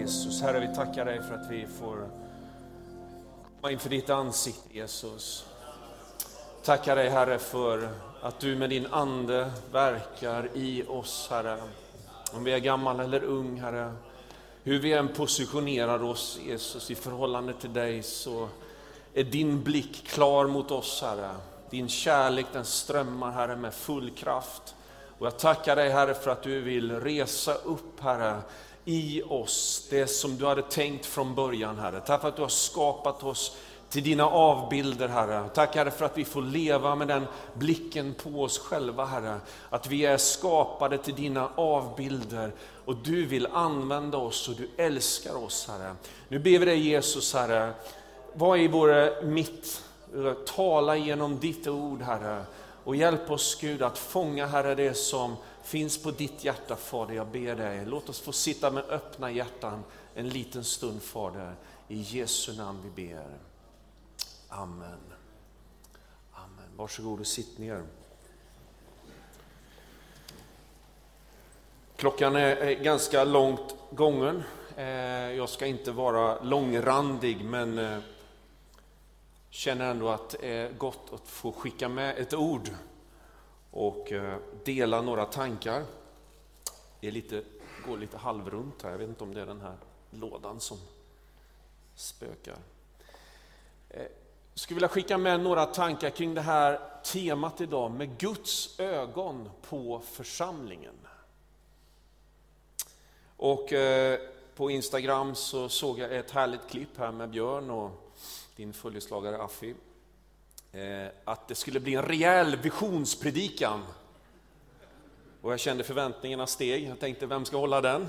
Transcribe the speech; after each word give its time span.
Jesus. 0.00 0.42
Herre, 0.42 0.60
vi 0.60 0.74
tackar 0.74 1.04
dig 1.04 1.22
för 1.22 1.34
att 1.34 1.50
vi 1.50 1.66
får 1.66 2.08
komma 3.60 3.72
inför 3.72 3.90
ditt 3.90 4.10
ansikte, 4.10 4.76
Jesus. 4.76 5.46
Tackar 6.64 6.96
dig, 6.96 7.08
Herre, 7.08 7.38
för 7.38 7.88
att 8.22 8.40
du 8.40 8.56
med 8.56 8.70
din 8.70 8.86
Ande 8.86 9.50
verkar 9.72 10.48
i 10.54 10.84
oss, 10.88 11.28
Herre. 11.30 11.58
Om 12.32 12.44
vi 12.44 12.52
är 12.52 12.58
gammal 12.58 13.00
eller 13.00 13.24
ung, 13.24 13.60
Herre. 13.60 13.92
Hur 14.62 14.78
vi 14.78 14.92
än 14.92 15.08
positionerar 15.08 16.02
oss, 16.02 16.38
Jesus, 16.46 16.90
i 16.90 16.94
förhållande 16.94 17.52
till 17.52 17.72
dig, 17.72 18.02
så 18.02 18.48
är 19.14 19.24
din 19.24 19.62
blick 19.62 20.06
klar 20.06 20.46
mot 20.46 20.70
oss, 20.70 21.02
Herre. 21.02 21.30
Din 21.70 21.88
kärlek 21.88 22.46
den 22.52 22.64
strömmar, 22.64 23.30
Herre, 23.30 23.56
med 23.56 23.74
full 23.74 24.10
kraft. 24.10 24.74
Och 25.18 25.26
jag 25.26 25.38
tackar 25.38 25.76
dig, 25.76 25.90
Herre, 25.90 26.14
för 26.14 26.30
att 26.30 26.42
du 26.42 26.60
vill 26.60 27.00
resa 27.00 27.54
upp, 27.54 28.00
Herre, 28.00 28.42
i 28.84 29.22
oss 29.22 29.86
det 29.90 30.06
som 30.06 30.36
du 30.36 30.46
hade 30.46 30.62
tänkt 30.62 31.06
från 31.06 31.34
början, 31.34 31.78
Herre. 31.78 32.00
Tack 32.00 32.20
för 32.20 32.28
att 32.28 32.36
du 32.36 32.42
har 32.42 32.48
skapat 32.48 33.22
oss 33.22 33.56
till 33.90 34.02
dina 34.02 34.26
avbilder, 34.26 35.08
Herre. 35.08 35.48
Tack 35.54 35.76
Herre 35.76 35.90
för 35.90 36.04
att 36.04 36.18
vi 36.18 36.24
får 36.24 36.42
leva 36.42 36.94
med 36.94 37.08
den 37.08 37.26
blicken 37.54 38.14
på 38.14 38.42
oss 38.42 38.58
själva, 38.58 39.04
Herre. 39.04 39.40
Att 39.70 39.86
vi 39.86 40.04
är 40.04 40.16
skapade 40.16 40.98
till 40.98 41.14
dina 41.14 41.48
avbilder 41.54 42.52
och 42.84 42.96
du 42.96 43.26
vill 43.26 43.46
använda 43.46 44.18
oss 44.18 44.48
och 44.48 44.54
du 44.54 44.68
älskar 44.76 45.44
oss, 45.44 45.68
Herre. 45.68 45.94
Nu 46.28 46.38
ber 46.38 46.58
vi 46.58 46.64
dig 46.64 46.78
Jesus, 46.78 47.34
Herre, 47.34 47.72
var 48.32 48.56
i 48.56 48.68
vår 48.68 49.22
mitt, 49.24 49.84
tala 50.46 50.96
genom 50.96 51.38
ditt 51.38 51.66
ord, 51.66 52.02
Herre. 52.02 52.44
Och 52.84 52.96
hjälp 52.96 53.30
oss 53.30 53.58
Gud 53.60 53.82
att 53.82 53.98
fånga, 53.98 54.46
Herre, 54.46 54.74
det 54.74 54.94
som 54.94 55.36
finns 55.62 56.02
på 56.02 56.10
ditt 56.10 56.44
hjärta, 56.44 56.76
Fader. 56.76 57.14
Jag 57.14 57.26
ber 57.26 57.56
dig, 57.56 57.86
låt 57.86 58.08
oss 58.08 58.20
få 58.20 58.32
sitta 58.32 58.70
med 58.70 58.84
öppna 58.84 59.30
hjärtan 59.30 59.82
en 60.14 60.28
liten 60.28 60.64
stund, 60.64 61.02
Fader. 61.02 61.54
I 61.88 62.00
Jesu 62.00 62.56
namn 62.56 62.78
vi 62.84 63.06
ber. 63.06 63.38
Amen. 64.48 65.00
Amen. 66.32 66.68
Varsågod 66.76 67.20
och 67.20 67.26
sitt 67.26 67.58
ner. 67.58 67.82
Klockan 71.96 72.36
är 72.36 72.74
ganska 72.74 73.24
långt 73.24 73.76
gången. 73.90 74.42
Eh, 74.76 74.86
jag 75.32 75.48
ska 75.48 75.66
inte 75.66 75.92
vara 75.92 76.42
långrandig, 76.42 77.44
men 77.44 77.78
eh, 77.78 77.98
känner 79.50 79.90
ändå 79.90 80.08
att 80.08 80.30
det 80.30 80.48
är 80.48 80.72
gott 80.72 81.12
att 81.12 81.28
få 81.28 81.52
skicka 81.52 81.88
med 81.88 82.18
ett 82.18 82.34
ord 82.34 82.70
och 83.70 84.12
eh, 84.12 84.38
dela 84.64 85.02
några 85.02 85.24
tankar. 85.24 85.84
Det 87.00 87.08
är 87.08 87.12
lite, 87.12 87.42
går 87.86 87.98
lite 87.98 88.16
halvrunt 88.16 88.82
här, 88.82 88.90
jag 88.90 88.98
vet 88.98 89.08
inte 89.08 89.24
om 89.24 89.34
det 89.34 89.40
är 89.40 89.46
den 89.46 89.60
här 89.60 89.76
lådan 90.10 90.60
som 90.60 90.78
spökar. 91.94 92.56
Jag 93.88 94.08
skulle 94.54 94.74
vilja 94.74 94.88
skicka 94.88 95.18
med 95.18 95.40
några 95.40 95.66
tankar 95.66 96.10
kring 96.10 96.34
det 96.34 96.40
här 96.40 96.80
temat 97.04 97.60
idag, 97.60 97.90
med 97.90 98.18
Guds 98.18 98.80
ögon 98.80 99.50
på 99.68 100.00
församlingen. 100.00 100.94
Och 103.36 103.72
eh, 103.72 104.20
på 104.54 104.70
Instagram 104.70 105.34
så 105.34 105.68
såg 105.68 105.98
jag 105.98 106.16
ett 106.16 106.30
härligt 106.30 106.68
klipp 106.70 106.98
här 106.98 107.12
med 107.12 107.30
Björn 107.30 107.70
och 107.70 108.09
din 108.60 108.72
följeslagare 108.72 109.42
Affi. 109.42 109.74
Eh, 110.72 111.08
att 111.24 111.48
det 111.48 111.54
skulle 111.54 111.80
bli 111.80 111.94
en 111.94 112.02
rejäl 112.02 112.56
visionspredikan. 112.56 113.82
Och 115.40 115.52
jag 115.52 115.60
kände 115.60 115.84
förväntningarna 115.84 116.46
steg. 116.46 116.88
Jag 116.88 117.00
tänkte, 117.00 117.26
vem 117.26 117.44
ska 117.44 117.56
hålla 117.56 117.80
den? 117.80 118.08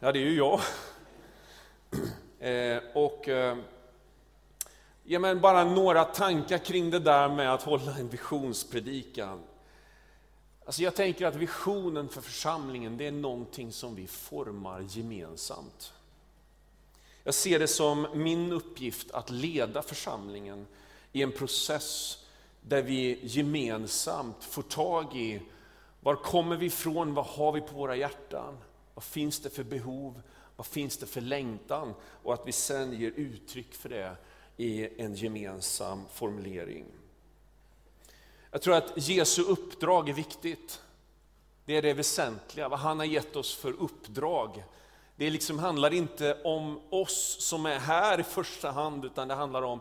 Ja, 0.00 0.12
det 0.12 0.18
är 0.18 0.24
ju 0.24 0.36
jag. 0.36 0.60
Eh, 2.40 2.78
och 2.94 3.28
eh, 3.28 3.56
ja, 5.04 5.18
men 5.18 5.40
bara 5.40 5.64
några 5.64 6.04
tankar 6.04 6.58
kring 6.58 6.90
det 6.90 6.98
där 6.98 7.28
med 7.28 7.54
att 7.54 7.62
hålla 7.62 7.98
en 7.98 8.08
visionspredikan. 8.08 9.40
Alltså 10.64 10.82
jag 10.82 10.94
tänker 10.94 11.26
att 11.26 11.34
visionen 11.34 12.08
för 12.08 12.20
församlingen, 12.20 12.96
det 12.96 13.06
är 13.06 13.12
någonting 13.12 13.72
som 13.72 13.94
vi 13.94 14.06
formar 14.06 14.80
gemensamt. 14.80 15.92
Jag 17.28 17.34
ser 17.34 17.58
det 17.58 17.68
som 17.68 18.06
min 18.14 18.52
uppgift 18.52 19.10
att 19.10 19.30
leda 19.30 19.82
församlingen 19.82 20.66
i 21.12 21.22
en 21.22 21.32
process 21.32 22.18
där 22.60 22.82
vi 22.82 23.18
gemensamt 23.22 24.44
får 24.44 24.62
tag 24.62 25.16
i 25.16 25.42
var 26.00 26.16
kommer 26.16 26.56
vi 26.56 26.66
ifrån, 26.66 27.14
vad 27.14 27.26
har 27.26 27.52
vi 27.52 27.60
på 27.60 27.74
våra 27.74 27.96
hjärtan, 27.96 28.58
vad 28.94 29.04
finns 29.04 29.40
det 29.40 29.50
för 29.50 29.64
behov, 29.64 30.22
vad 30.56 30.66
finns 30.66 30.96
det 30.96 31.06
för 31.06 31.20
längtan 31.20 31.94
och 32.22 32.34
att 32.34 32.46
vi 32.46 32.52
sen 32.52 33.00
ger 33.00 33.10
uttryck 33.10 33.74
för 33.74 33.88
det 33.88 34.16
i 34.56 35.02
en 35.02 35.14
gemensam 35.14 36.04
formulering. 36.12 36.84
Jag 38.50 38.62
tror 38.62 38.74
att 38.74 39.08
Jesu 39.08 39.42
uppdrag 39.42 40.08
är 40.08 40.14
viktigt. 40.14 40.80
Det 41.64 41.76
är 41.76 41.82
det 41.82 41.92
väsentliga, 41.92 42.68
vad 42.68 42.78
han 42.78 42.98
har 42.98 43.06
gett 43.06 43.36
oss 43.36 43.54
för 43.54 43.72
uppdrag. 43.72 44.64
Det 45.18 45.30
liksom 45.30 45.58
handlar 45.58 45.92
inte 45.92 46.42
om 46.44 46.80
oss 46.90 47.36
som 47.40 47.66
är 47.66 47.78
här 47.78 48.20
i 48.20 48.22
första 48.22 48.70
hand, 48.70 49.04
utan 49.04 49.28
det 49.28 49.34
handlar 49.34 49.62
om 49.62 49.80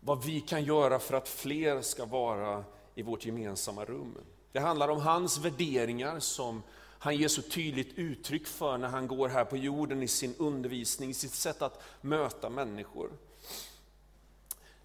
vad 0.00 0.24
vi 0.24 0.40
kan 0.40 0.64
göra 0.64 0.98
för 0.98 1.14
att 1.14 1.28
fler 1.28 1.82
ska 1.82 2.04
vara 2.04 2.64
i 2.94 3.02
vårt 3.02 3.24
gemensamma 3.24 3.84
rum. 3.84 4.18
Det 4.52 4.60
handlar 4.60 4.88
om 4.88 5.00
hans 5.00 5.38
värderingar 5.38 6.20
som 6.20 6.62
han 6.98 7.16
ger 7.16 7.28
så 7.28 7.42
tydligt 7.42 7.98
uttryck 7.98 8.46
för 8.46 8.78
när 8.78 8.88
han 8.88 9.06
går 9.06 9.28
här 9.28 9.44
på 9.44 9.56
jorden 9.56 10.02
i 10.02 10.08
sin 10.08 10.34
undervisning, 10.38 11.10
i 11.10 11.14
sitt 11.14 11.34
sätt 11.34 11.62
att 11.62 11.82
möta 12.00 12.50
människor. 12.50 13.10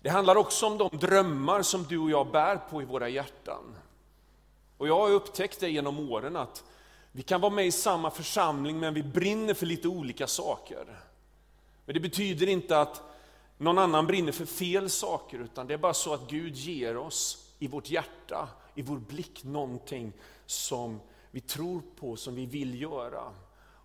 Det 0.02 0.10
handlar 0.10 0.36
också 0.36 0.66
om 0.66 0.78
de 0.78 0.98
drömmar 0.98 1.62
som 1.62 1.84
du 1.84 1.98
och 1.98 2.10
jag 2.10 2.32
bär 2.32 2.58
på 2.58 2.82
i 2.82 2.86
våra 2.86 3.10
hjärtan. 3.10 3.76
Och 4.78 4.88
jag 4.88 5.00
har 5.00 5.10
upptäckt 5.10 5.60
det 5.60 5.70
genom 5.70 6.10
åren 6.10 6.36
att 6.36 6.64
vi 7.16 7.24
kan 7.24 7.42
vara 7.42 7.54
med 7.54 7.68
i 7.68 7.72
samma 7.72 8.12
församling 8.12 8.80
men 8.80 8.94
vi 8.94 9.04
brinner 9.04 9.54
för 9.54 9.66
lite 9.66 9.88
olika 9.88 10.28
saker. 10.28 11.00
Men 11.86 11.94
det 11.94 12.00
betyder 12.00 12.48
inte 12.48 12.80
att 12.80 13.02
någon 13.58 13.78
annan 13.78 14.08
brinner 14.08 14.32
för 14.32 14.46
fel 14.46 14.90
saker, 14.90 15.40
utan 15.40 15.68
det 15.68 15.74
är 15.74 15.78
bara 15.78 15.94
så 15.94 16.14
att 16.14 16.30
Gud 16.30 16.56
ger 16.56 16.98
oss 16.98 17.52
i 17.60 17.68
vårt 17.68 17.90
hjärta, 17.90 18.50
i 18.76 18.82
vår 18.82 18.98
blick, 18.98 19.44
någonting 19.44 20.14
som 20.46 21.00
vi 21.32 21.42
tror 21.42 21.82
på, 22.00 22.16
som 22.16 22.36
vi 22.36 22.46
vill 22.46 22.82
göra. 22.82 23.24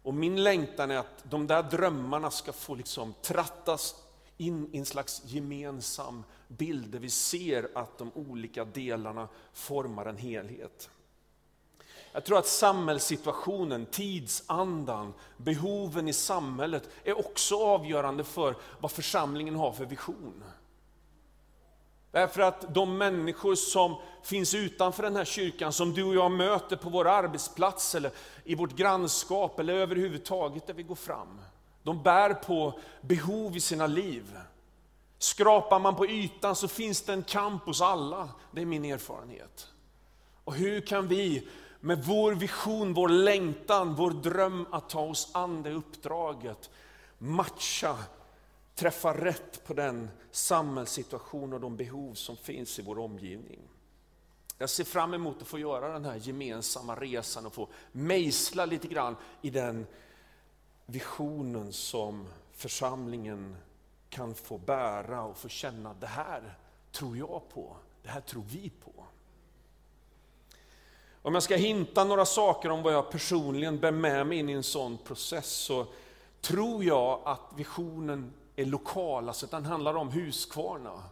Och 0.03 0.15
min 0.15 0.43
längtan 0.43 0.91
är 0.91 0.97
att 0.97 1.25
de 1.31 1.47
där 1.47 1.63
drömmarna 1.63 2.31
ska 2.31 2.53
få 2.53 2.75
liksom 2.75 3.15
trattas 3.23 3.95
in 4.37 4.75
i 4.75 4.79
en 4.79 4.87
slags 4.87 5.23
gemensam 5.25 6.25
bild, 6.49 6.91
där 6.91 6.99
vi 6.99 7.11
ser 7.11 7.71
att 7.75 7.99
de 7.99 8.13
olika 8.15 8.65
delarna 8.65 9.29
formar 9.53 10.07
en 10.07 10.17
helhet. 10.17 10.91
Jag 12.13 12.25
tror 12.25 12.39
att 12.39 12.47
samhällssituationen, 12.47 13.87
tidsandan, 13.87 15.15
behoven 15.37 16.09
i 16.09 16.13
samhället 16.13 16.89
är 17.05 17.19
också 17.19 17.57
avgörande 17.65 18.25
för 18.25 18.57
vad 18.81 18.91
församlingen 18.91 19.57
har 19.57 19.73
för 19.73 19.85
vision. 19.85 20.45
Därför 22.11 22.41
att 22.41 22.75
de 22.75 22.99
människor 22.99 23.55
som 23.55 23.97
finns 24.23 24.55
utanför 24.55 25.03
den 25.03 25.17
här 25.17 25.25
kyrkan, 25.25 25.73
som 25.73 25.95
du 25.95 26.05
och 26.05 26.15
jag 26.15 26.33
möter 26.33 26.77
på 26.77 26.91
vår 26.91 27.09
arbetsplats, 27.09 27.95
eller 27.95 28.11
i 28.45 28.55
vårt 28.55 28.77
grannskap, 28.77 29.61
eller 29.61 29.75
överhuvudtaget 29.75 30.67
där 30.67 30.75
vi 30.75 30.83
går 30.83 30.95
fram. 30.95 31.41
De 31.83 32.03
bär 32.03 32.35
på 32.35 32.79
behov 33.01 33.57
i 33.57 33.61
sina 33.61 33.87
liv. 33.87 34.39
Skrapar 35.19 35.79
man 35.79 35.97
på 35.97 36.07
ytan 36.07 36.57
så 36.57 36.69
finns 36.69 37.03
det 37.03 37.13
en 37.13 37.23
kamp 37.23 37.65
hos 37.65 37.81
alla, 37.81 38.29
det 38.53 38.61
är 38.61 38.67
min 38.67 38.85
erfarenhet. 38.85 39.69
Och 40.45 40.55
hur 40.55 40.81
kan 40.81 41.09
vi 41.09 41.49
med 41.81 42.05
vår 42.05 42.33
vision, 42.33 42.95
vår 42.95 43.09
längtan, 43.09 43.95
vår 43.95 44.11
dröm 44.11 44.67
att 44.71 44.89
ta 44.89 45.01
oss 45.01 45.31
an 45.35 45.63
det 45.63 45.71
uppdraget, 45.71 46.71
matcha, 47.19 47.99
träffa 48.75 49.15
rätt 49.25 49.65
på 49.67 49.75
den 49.75 50.09
samhällssituation 50.31 51.53
och 51.53 51.61
de 51.61 51.77
behov 51.77 52.15
som 52.15 52.37
finns 52.37 52.79
i 52.79 52.83
vår 52.83 52.99
omgivning. 52.99 53.61
Jag 54.59 54.71
ser 54.71 54.85
fram 54.85 55.15
emot 55.15 55.43
att 55.43 55.49
få 55.49 55.59
göra 55.59 55.93
den 55.93 56.05
här 56.05 56.17
gemensamma 56.17 56.95
resan 56.95 57.47
och 57.47 57.55
få 57.55 57.69
mejsla 57.93 58.65
lite 58.65 58.89
grann 58.89 59.17
i 59.43 59.51
den 59.51 59.87
visionen 60.87 61.73
som 61.73 62.27
församlingen 62.53 63.57
kan 64.09 64.35
få 64.35 64.59
bära 64.59 65.23
och 65.23 65.37
få 65.37 65.49
känna, 65.49 65.95
det 65.95 66.07
här 66.07 66.59
tror 66.93 67.17
jag 67.17 67.43
på, 67.55 67.77
det 68.03 68.09
här 68.09 68.21
tror 68.21 68.45
vi 68.49 68.71
på. 68.71 69.05
Om 71.23 71.35
jag 71.35 71.43
ska 71.43 71.57
hinta 71.57 72.05
några 72.05 72.25
saker 72.25 72.71
om 72.71 72.83
vad 72.83 72.93
jag 72.93 73.11
personligen 73.11 73.79
bär 73.79 73.91
med 73.91 74.27
mig 74.27 74.39
in 74.39 74.49
i 74.49 74.53
en 74.53 74.63
sån 74.63 74.99
process, 74.99 75.51
så 75.51 75.87
tror 76.41 76.85
jag 76.85 77.21
att 77.25 77.53
visionen 77.57 78.33
är 78.57 78.65
lokal, 78.65 79.29
alltså 79.29 79.47
att 79.47 79.51
den 79.51 79.65
handlar 79.65 79.95
om 79.95 80.11
Huskvarna. 80.11 81.03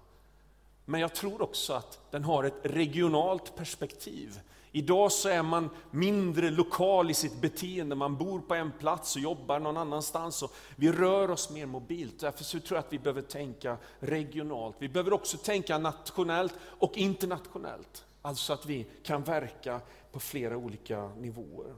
Men 0.84 1.00
jag 1.00 1.14
tror 1.14 1.42
också 1.42 1.72
att 1.72 1.98
den 2.10 2.24
har 2.24 2.44
ett 2.44 2.60
regionalt 2.62 3.56
perspektiv. 3.56 4.40
Idag 4.72 5.12
så 5.12 5.28
är 5.28 5.42
man 5.42 5.70
mindre 5.90 6.50
lokal 6.50 7.10
i 7.10 7.14
sitt 7.14 7.40
beteende, 7.40 7.94
man 7.94 8.16
bor 8.16 8.40
på 8.40 8.54
en 8.54 8.72
plats 8.72 9.16
och 9.16 9.22
jobbar 9.22 9.58
någon 9.58 9.76
annanstans. 9.76 10.42
Och 10.42 10.52
vi 10.76 10.92
rör 10.92 11.30
oss 11.30 11.50
mer 11.50 11.66
mobilt, 11.66 12.20
därför 12.20 12.44
så 12.44 12.60
tror 12.60 12.76
jag 12.76 12.84
att 12.84 12.92
vi 12.92 12.98
behöver 12.98 13.22
tänka 13.22 13.76
regionalt. 13.98 14.76
Vi 14.78 14.88
behöver 14.88 15.12
också 15.12 15.36
tänka 15.36 15.78
nationellt 15.78 16.54
och 16.78 16.96
internationellt. 16.96 18.04
Alltså 18.22 18.52
att 18.52 18.66
vi 18.66 18.86
kan 19.02 19.22
verka 19.22 19.80
på 20.12 20.20
flera 20.20 20.56
olika 20.56 21.08
nivåer. 21.08 21.74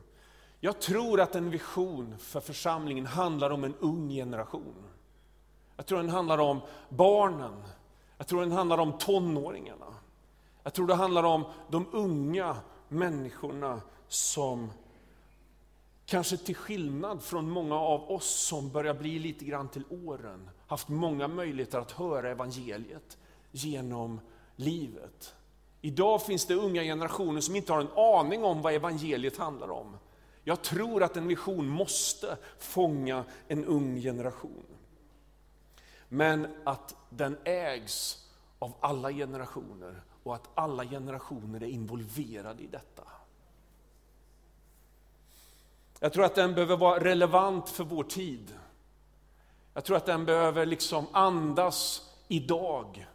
Jag 0.61 0.81
tror 0.81 1.21
att 1.21 1.35
en 1.35 1.51
vision 1.51 2.19
för 2.19 2.41
församlingen 2.41 3.07
handlar 3.07 3.51
om 3.51 3.65
en 3.65 3.75
ung 3.75 4.09
generation. 4.09 4.75
Jag 5.77 5.87
tror 5.87 5.99
den 5.99 6.09
handlar 6.09 6.39
om 6.39 6.61
barnen, 6.89 7.63
jag 8.19 8.27
tror 8.27 8.41
den 8.41 8.53
handlar 8.53 8.79
om 8.79 8.99
tonåringarna. 8.99 9.95
Jag 10.63 10.75
tror 10.75 10.87
det 10.87 10.95
handlar 10.95 11.23
om 11.23 11.45
de 11.71 11.87
unga 11.93 12.57
människorna 12.89 13.81
som 14.09 14.71
kanske 16.07 16.37
till 16.37 16.57
skillnad 16.57 17.23
från 17.23 17.51
många 17.51 17.75
av 17.75 18.11
oss 18.11 18.47
som 18.47 18.71
börjar 18.71 18.95
bli 18.95 19.19
lite 19.19 19.45
grann 19.45 19.69
till 19.69 19.85
åren, 19.91 20.51
haft 20.67 20.89
många 20.89 21.29
möjligheter 21.29 21.79
att 21.79 21.93
höra 21.93 22.31
evangeliet 22.31 23.19
genom 23.51 24.21
livet. 24.57 25.35
Idag 25.81 26.23
finns 26.23 26.47
det 26.47 26.55
unga 26.55 26.83
generationer 26.83 27.41
som 27.41 27.57
inte 27.57 27.73
har 27.73 27.81
en 27.81 27.93
aning 27.97 28.45
om 28.45 28.63
vad 28.63 28.75
evangeliet 28.75 29.37
handlar 29.37 29.71
om. 29.71 29.97
Jag 30.45 30.63
tror 30.63 31.03
att 31.03 31.17
en 31.17 31.29
vision 31.29 31.69
måste 31.69 32.39
fånga 32.59 33.25
en 33.49 33.65
ung 33.65 34.01
generation. 34.01 34.67
Men 36.09 36.47
att 36.65 36.97
den 37.11 37.39
ägs 37.45 38.29
av 38.59 38.73
alla 38.81 39.13
generationer 39.13 40.03
och 40.23 40.35
att 40.35 40.49
alla 40.55 40.85
generationer 40.85 41.63
är 41.63 41.69
involverade 41.69 42.63
i 42.63 42.67
detta. 42.67 43.03
Jag 46.01 46.13
tror 46.13 46.25
att 46.25 46.35
den 46.35 46.55
behöver 46.55 46.77
vara 46.77 47.05
relevant 47.05 47.69
för 47.69 47.85
vår 47.85 48.05
tid. 48.05 48.55
Jag 49.75 49.85
tror 49.85 49.97
att 49.97 50.07
den 50.07 50.25
behöver 50.25 50.67
liksom 50.67 51.07
andas 51.13 52.11
idag, 52.29 53.07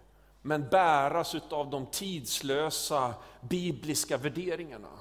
men 0.46 0.70
bäras 0.70 1.36
av 1.36 1.70
de 1.70 1.86
tidslösa 1.86 3.14
bibliska 3.42 4.18
värderingarna. 4.18 5.00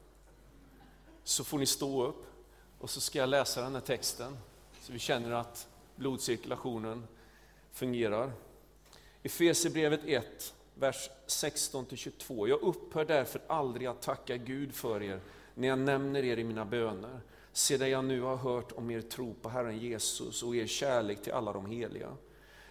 så 1.23 1.43
får 1.43 1.57
ni 1.57 1.65
stå 1.65 2.05
upp 2.05 2.25
och 2.79 2.89
så 2.89 3.01
ska 3.01 3.19
jag 3.19 3.29
läsa 3.29 3.61
den 3.61 3.73
här 3.73 3.81
texten 3.81 4.37
så 4.81 4.93
vi 4.93 4.99
känner 4.99 5.31
att 5.31 5.67
blodcirkulationen 5.95 7.07
fungerar. 7.71 8.31
Efesierbrevet 9.25 9.99
1, 10.05 10.53
vers 10.75 11.09
16-22. 11.27 12.47
Jag 12.47 12.61
upphör 12.61 13.05
därför 13.05 13.41
aldrig 13.47 13.87
att 13.87 14.01
tacka 14.01 14.37
Gud 14.37 14.73
för 14.73 15.03
er 15.03 15.19
när 15.55 15.67
jag 15.67 15.79
nämner 15.79 16.23
er 16.23 16.37
i 16.37 16.43
mina 16.43 16.65
böner 16.65 17.19
sedan 17.51 17.89
jag 17.89 18.05
nu 18.05 18.21
har 18.21 18.35
hört 18.35 18.71
om 18.71 18.91
er 18.91 19.01
tro 19.01 19.33
på 19.41 19.49
Herren 19.49 19.77
Jesus 19.77 20.43
och 20.43 20.55
er 20.55 20.67
kärlek 20.67 21.23
till 21.23 21.33
alla 21.33 21.53
de 21.53 21.65
heliga. 21.65 22.17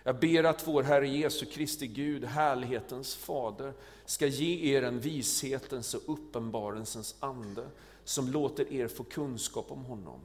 Jag 0.02 0.18
ber 0.18 0.44
att 0.44 0.66
vår 0.66 0.82
Herre 0.82 1.08
Jesu 1.08 1.46
Kristi 1.46 1.86
Gud, 1.86 2.24
härlighetens 2.24 3.14
fader, 3.14 3.72
ska 4.04 4.26
ge 4.26 4.76
er 4.76 4.82
en 4.82 5.00
vishetens 5.00 5.94
och 5.94 6.12
uppenbarelsens 6.12 7.14
ande 7.20 7.66
som 8.04 8.28
låter 8.28 8.72
er 8.72 8.88
få 8.88 9.04
kunskap 9.04 9.70
om 9.70 9.84
honom. 9.84 10.20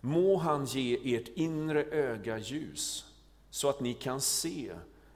Må 0.00 0.36
han 0.36 0.64
ge 0.64 1.16
ert 1.16 1.28
inre 1.28 1.84
öga 1.84 2.38
ljus 2.38 3.04
så 3.50 3.68
att 3.68 3.80
ni 3.80 3.94
kan 3.94 4.20
se 4.20 4.72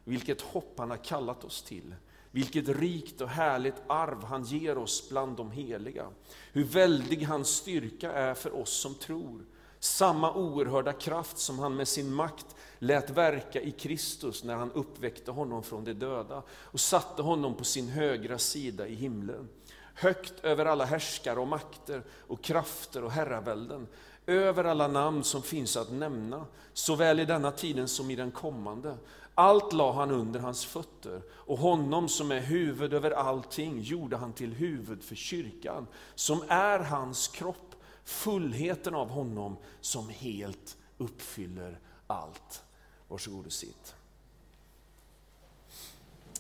vilket 0.07 0.41
hopp 0.41 0.79
han 0.79 0.91
har 0.91 1.05
kallat 1.05 1.45
oss 1.45 1.63
till 1.63 1.95
vilket 2.37 2.69
rikt 2.69 3.21
och 3.21 3.29
härligt 3.29 3.83
arv 3.87 4.25
han 4.25 4.45
ger 4.45 4.79
oss 4.79 5.09
bland 5.09 5.37
de 5.37 5.51
heliga. 5.51 6.07
Hur 6.53 6.65
väldig 6.65 7.23
hans 7.23 7.49
styrka 7.49 8.13
är 8.13 8.35
för 8.35 8.57
oss 8.57 8.71
som 8.71 8.95
tror. 8.95 9.45
Samma 9.79 10.35
oerhörda 10.35 10.93
kraft 10.93 11.39
som 11.39 11.59
han 11.59 11.77
med 11.77 11.89
sin 11.89 12.13
makt 12.13 12.47
lät 12.79 13.11
verka 13.11 13.61
i 13.61 13.71
Kristus 13.71 14.45
när 14.45 14.55
han 14.55 14.73
uppväckte 14.73 15.31
honom 15.31 15.63
från 15.63 15.85
de 15.85 15.93
döda 15.93 16.43
och 16.51 16.81
satte 16.81 17.23
honom 17.23 17.55
på 17.55 17.65
sin 17.65 17.89
högra 17.89 18.39
sida 18.39 18.87
i 18.87 18.95
himlen. 18.95 19.49
Högt 19.95 20.45
över 20.45 20.67
alla 20.67 20.85
härskare 20.85 21.41
och 21.41 21.49
makter 21.49 22.03
och 22.27 22.43
krafter 22.43 23.05
och 23.05 23.13
herravälden, 23.13 23.87
över 24.27 24.65
alla 24.65 24.89
namn 24.89 25.25
som 25.25 25.43
finns 25.43 25.77
att 25.77 25.93
nämna, 25.93 26.47
såväl 26.73 27.21
i 27.21 27.25
denna 27.25 27.51
tiden 27.51 27.89
som 27.89 28.11
i 28.11 28.17
den 28.17 28.31
kommande. 28.31 28.97
Allt 29.39 29.73
la 29.73 29.93
han 29.93 30.11
under 30.11 30.41
hans 30.41 30.65
fötter 30.65 31.23
och 31.31 31.59
honom 31.59 32.09
som 32.09 32.31
är 32.31 32.41
huvud 32.41 32.95
över 32.95 33.11
allting 33.11 33.81
gjorde 33.81 34.17
han 34.17 34.33
till 34.33 34.53
huvud 34.53 35.03
för 35.03 35.15
kyrkan, 35.15 35.87
som 36.15 36.43
är 36.49 36.79
hans 36.79 37.29
kropp, 37.29 37.75
fullheten 38.05 38.95
av 38.95 39.09
honom 39.09 39.57
som 39.81 40.09
helt 40.09 40.77
uppfyller 40.99 41.79
allt. 42.07 42.65
Varsågod 43.09 43.47
och 43.47 43.53
sitt. 43.53 43.95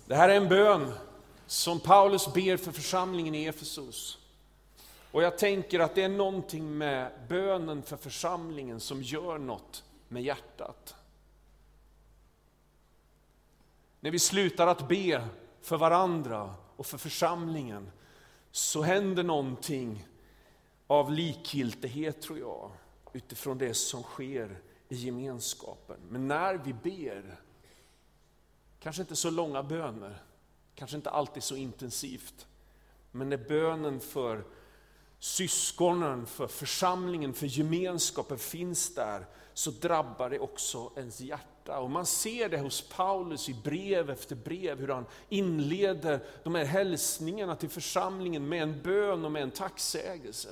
Det 0.06 0.14
här 0.14 0.28
är 0.28 0.36
en 0.36 0.48
bön 0.48 0.92
som 1.46 1.80
Paulus 1.80 2.34
ber 2.34 2.56
för 2.56 2.72
församlingen 2.72 3.34
i 3.34 3.44
Efesos. 3.44 4.18
Och 5.12 5.22
jag 5.22 5.38
tänker 5.38 5.80
att 5.80 5.94
det 5.94 6.02
är 6.02 6.08
någonting 6.08 6.78
med 6.78 7.12
bönen 7.28 7.82
för 7.82 7.96
församlingen 7.96 8.80
som 8.80 9.02
gör 9.02 9.38
något 9.38 9.84
med 10.08 10.22
hjärtat. 10.22 10.94
När 14.06 14.10
vi 14.10 14.18
slutar 14.18 14.66
att 14.66 14.88
be 14.88 15.28
för 15.60 15.76
varandra 15.76 16.54
och 16.76 16.86
för 16.86 16.98
församlingen 16.98 17.90
så 18.50 18.82
händer 18.82 19.22
någonting 19.22 20.06
av 20.86 21.12
likgiltighet 21.12 22.22
tror 22.22 22.38
jag, 22.38 22.70
utifrån 23.12 23.58
det 23.58 23.74
som 23.74 24.02
sker 24.02 24.60
i 24.88 24.94
gemenskapen. 24.94 25.96
Men 26.08 26.28
när 26.28 26.54
vi 26.54 26.72
ber, 26.72 27.40
kanske 28.80 29.02
inte 29.02 29.16
så 29.16 29.30
långa 29.30 29.62
böner, 29.62 30.22
kanske 30.74 30.96
inte 30.96 31.10
alltid 31.10 31.42
så 31.42 31.56
intensivt, 31.56 32.46
men 33.10 33.28
när 33.28 33.48
bönen 33.48 34.00
för 34.00 34.44
syskonen, 35.18 36.26
för 36.26 36.46
församlingen, 36.46 37.34
för 37.34 37.46
gemenskapen 37.46 38.38
finns 38.38 38.94
där, 38.94 39.26
så 39.54 39.70
drabbar 39.70 40.30
det 40.30 40.38
också 40.38 40.92
ens 40.96 41.20
hjärta. 41.20 41.55
Och 41.68 41.90
man 41.90 42.06
ser 42.06 42.48
det 42.48 42.58
hos 42.58 42.88
Paulus 42.88 43.48
i 43.48 43.54
brev 43.54 44.10
efter 44.10 44.36
brev, 44.36 44.78
hur 44.80 44.88
han 44.88 45.06
inleder 45.28 46.20
de 46.44 46.54
här 46.54 46.64
hälsningarna 46.64 47.56
till 47.56 47.68
församlingen 47.68 48.48
med 48.48 48.62
en 48.62 48.82
bön 48.82 49.24
och 49.24 49.32
med 49.32 49.42
en 49.42 49.50
tacksägelse. 49.50 50.50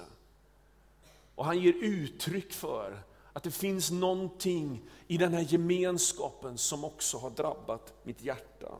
Och 1.34 1.44
han 1.44 1.58
ger 1.58 1.72
uttryck 1.72 2.52
för 2.52 3.02
att 3.32 3.42
det 3.42 3.50
finns 3.50 3.90
någonting 3.90 4.82
i 5.06 5.16
den 5.16 5.32
här 5.32 5.40
gemenskapen 5.40 6.58
som 6.58 6.84
också 6.84 7.18
har 7.18 7.30
drabbat 7.30 7.94
mitt 8.02 8.22
hjärta. 8.22 8.72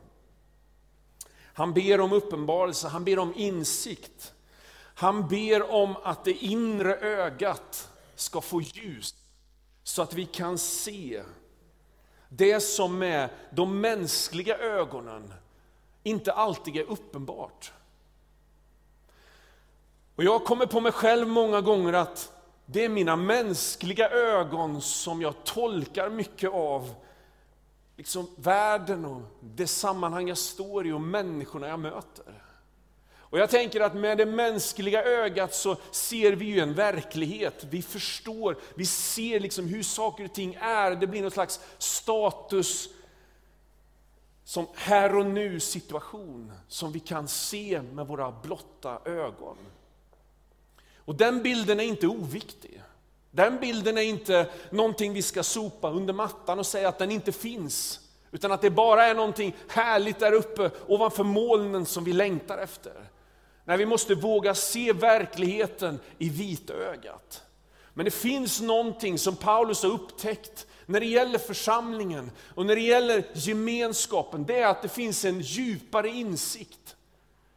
Han 1.54 1.74
ber 1.74 2.00
om 2.00 2.12
uppenbarelse, 2.12 2.88
han 2.88 3.04
ber 3.04 3.18
om 3.18 3.34
insikt. 3.36 4.34
Han 4.94 5.28
ber 5.28 5.70
om 5.70 5.96
att 6.02 6.24
det 6.24 6.32
inre 6.32 6.96
ögat 6.96 7.90
ska 8.14 8.40
få 8.40 8.60
ljus 8.60 9.14
så 9.82 10.02
att 10.02 10.14
vi 10.14 10.26
kan 10.26 10.58
se 10.58 11.22
det 12.36 12.60
som 12.60 12.98
med 12.98 13.28
de 13.50 13.80
mänskliga 13.80 14.58
ögonen 14.58 15.34
inte 16.02 16.32
alltid 16.32 16.76
är 16.76 16.90
uppenbart. 16.90 17.72
Och 20.16 20.24
jag 20.24 20.44
kommer 20.44 20.66
på 20.66 20.80
mig 20.80 20.92
själv 20.92 21.28
många 21.28 21.60
gånger 21.60 21.92
att 21.92 22.32
det 22.66 22.84
är 22.84 22.88
mina 22.88 23.16
mänskliga 23.16 24.10
ögon 24.10 24.80
som 24.80 25.22
jag 25.22 25.44
tolkar 25.44 26.10
mycket 26.10 26.50
av 26.50 26.94
liksom 27.96 28.26
världen 28.36 29.04
och 29.04 29.22
det 29.40 29.66
sammanhang 29.66 30.28
jag 30.28 30.38
står 30.38 30.86
i 30.86 30.92
och 30.92 31.00
människorna 31.00 31.68
jag 31.68 31.80
möter. 31.80 32.43
Och 33.31 33.38
jag 33.38 33.50
tänker 33.50 33.81
att 33.81 33.95
med 33.95 34.19
det 34.19 34.26
mänskliga 34.26 35.04
ögat 35.04 35.54
så 35.54 35.76
ser 35.90 36.33
vi 36.33 36.45
ju 36.45 36.61
en 36.61 36.75
verklighet. 36.75 37.66
Vi 37.71 37.83
förstår, 37.83 38.59
vi 38.75 38.87
ser 38.87 39.40
liksom 39.40 39.66
hur 39.66 39.83
saker 39.83 40.25
och 40.25 40.33
ting 40.33 40.54
är. 40.61 40.90
Det 40.90 41.07
blir 41.07 41.23
någon 41.23 41.31
slags 41.31 41.61
status 41.78 42.88
som 44.45 44.66
här 44.75 45.16
och 45.16 45.26
nu 45.26 45.61
situation 45.61 46.52
som 46.69 46.93
vi 46.93 47.00
kan 47.00 47.28
se 47.28 47.83
med 47.83 48.07
våra 48.07 48.33
blotta 48.33 49.00
ögon. 49.04 49.57
Och 50.97 51.14
den 51.14 51.43
bilden 51.43 51.81
är 51.81 51.85
inte 51.85 52.07
oviktig. 52.07 52.83
Den 53.31 53.61
bilden 53.61 53.99
är 53.99 54.02
inte 54.02 54.50
någonting 54.71 55.12
vi 55.12 55.23
ska 55.23 55.43
sopa 55.43 55.90
under 55.90 56.12
mattan 56.12 56.59
och 56.59 56.66
säga 56.66 56.88
att 56.88 56.99
den 56.99 57.11
inte 57.11 57.33
finns. 57.33 58.00
Utan 58.34 58.52
att 58.52 58.60
det 58.60 58.70
bara 58.70 59.06
är 59.06 59.14
någonting 59.14 59.56
härligt 59.68 60.18
där 60.18 60.32
uppe 60.32 60.70
ovanför 60.86 61.24
molnen 61.24 61.86
som 61.86 62.04
vi 62.04 62.12
längtar 62.12 62.58
efter. 62.58 63.10
När 63.64 63.76
vi 63.76 63.86
måste 63.86 64.14
våga 64.14 64.54
se 64.54 64.92
verkligheten 64.92 66.00
i 66.18 66.28
vitögat. 66.28 67.42
Men 67.92 68.04
det 68.04 68.10
finns 68.10 68.60
någonting 68.60 69.18
som 69.18 69.36
Paulus 69.36 69.82
har 69.82 69.90
upptäckt 69.90 70.66
när 70.86 71.00
det 71.00 71.06
gäller 71.06 71.38
församlingen 71.38 72.30
och 72.54 72.66
när 72.66 72.74
det 72.74 72.82
gäller 72.82 73.24
gemenskapen. 73.32 74.44
Det 74.44 74.58
är 74.58 74.66
att 74.66 74.82
det 74.82 74.88
finns 74.88 75.24
en 75.24 75.40
djupare 75.40 76.08
insikt. 76.08 76.96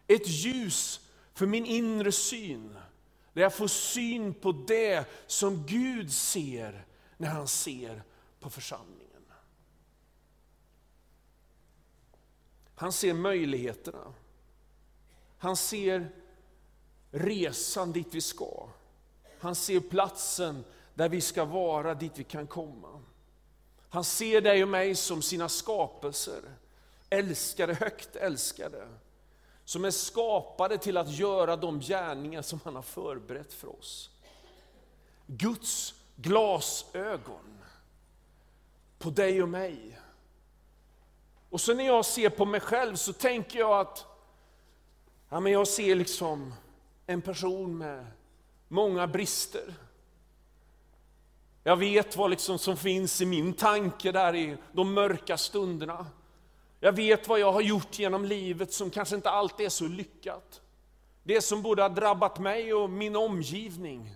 Ett 0.07 0.27
ljus 0.27 0.99
för 1.33 1.45
min 1.45 1.65
inre 1.65 2.11
syn. 2.11 2.77
Där 3.33 3.41
jag 3.41 3.53
får 3.53 3.67
syn 3.67 4.33
på 4.33 4.51
det 4.51 5.05
som 5.27 5.65
Gud 5.67 6.13
ser 6.13 6.85
när 7.17 7.27
han 7.27 7.47
ser 7.47 8.01
på 8.39 8.49
församlingen. 8.49 9.06
Han 12.77 12.91
ser 12.91 13.13
möjligheterna. 13.13 14.13
Han 15.37 15.57
ser 15.57 16.09
resan 17.11 17.91
dit 17.91 18.07
vi 18.11 18.21
ska. 18.21 18.69
Han 19.39 19.55
ser 19.55 19.79
platsen 19.79 20.63
där 20.93 21.09
vi 21.09 21.21
ska 21.21 21.45
vara, 21.45 21.93
dit 21.93 22.11
vi 22.15 22.23
kan 22.23 22.47
komma. 22.47 23.01
Han 23.89 24.03
ser 24.03 24.41
dig 24.41 24.63
och 24.63 24.69
mig 24.69 24.95
som 24.95 25.21
sina 25.21 25.49
skapelser, 25.49 26.41
älskade, 27.09 27.73
högt 27.73 28.15
älskade. 28.15 28.87
Som 29.65 29.85
är 29.85 29.91
skapade 29.91 30.77
till 30.77 30.97
att 30.97 31.11
göra 31.11 31.55
de 31.55 31.79
gärningar 31.79 32.41
som 32.41 32.59
han 32.63 32.75
har 32.75 32.81
förberett 32.81 33.53
för 33.53 33.79
oss. 33.79 34.09
Guds 35.25 35.93
glasögon 36.15 37.57
på 38.99 39.09
dig 39.09 39.43
och 39.43 39.49
mig. 39.49 39.99
Och 41.49 41.61
så 41.61 41.73
när 41.73 41.85
jag 41.85 42.05
ser 42.05 42.29
på 42.29 42.45
mig 42.45 42.59
själv 42.59 42.95
så 42.95 43.13
tänker 43.13 43.59
jag 43.59 43.79
att 43.79 44.05
ja, 45.29 45.39
men 45.39 45.51
jag 45.51 45.67
ser 45.67 45.95
liksom 45.95 46.53
en 47.05 47.21
person 47.21 47.77
med 47.77 48.05
många 48.67 49.07
brister. 49.07 49.73
Jag 51.63 51.77
vet 51.77 52.17
vad 52.17 52.29
liksom 52.29 52.59
som 52.59 52.77
finns 52.77 53.21
i 53.21 53.25
min 53.25 53.53
tanke 53.53 54.11
där 54.11 54.35
i 54.35 54.57
de 54.71 54.93
mörka 54.93 55.37
stunderna. 55.37 56.05
Jag 56.79 56.91
vet 56.91 57.27
vad 57.27 57.39
jag 57.39 57.51
har 57.51 57.61
gjort 57.61 57.99
genom 57.99 58.25
livet 58.25 58.73
som 58.73 58.89
kanske 58.89 59.15
inte 59.15 59.29
alltid 59.29 59.65
är 59.65 59.69
så 59.69 59.87
lyckat. 59.87 60.61
Det 61.23 61.41
som 61.41 61.61
både 61.61 61.81
har 61.81 61.89
drabbat 61.89 62.39
mig 62.39 62.73
och 62.73 62.89
min 62.89 63.15
omgivning. 63.15 64.15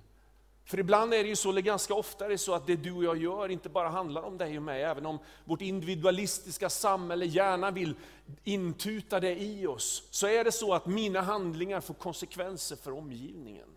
För 0.71 0.79
ibland 0.79 1.13
är 1.13 1.23
det 1.23 1.29
ju 1.29 1.35
så, 1.35 1.49
eller 1.49 1.61
ganska 1.61 1.93
ofta 1.93 2.25
är 2.25 2.29
det 2.29 2.37
så 2.37 2.53
att 2.53 2.67
det 2.67 2.75
du 2.75 2.91
och 2.91 3.03
jag 3.03 3.17
gör 3.17 3.49
inte 3.49 3.69
bara 3.69 3.89
handlar 3.89 4.21
om 4.21 4.37
dig 4.37 4.57
och 4.57 4.63
mig, 4.63 4.83
även 4.83 5.05
om 5.05 5.19
vårt 5.45 5.61
individualistiska 5.61 6.69
samhälle 6.69 7.25
gärna 7.25 7.71
vill 7.71 7.95
intuta 8.43 9.19
det 9.19 9.41
i 9.41 9.67
oss, 9.67 10.03
så 10.11 10.27
är 10.27 10.43
det 10.43 10.51
så 10.51 10.73
att 10.73 10.85
mina 10.85 11.21
handlingar 11.21 11.81
får 11.81 11.93
konsekvenser 11.93 12.75
för 12.75 12.91
omgivningen. 12.91 13.67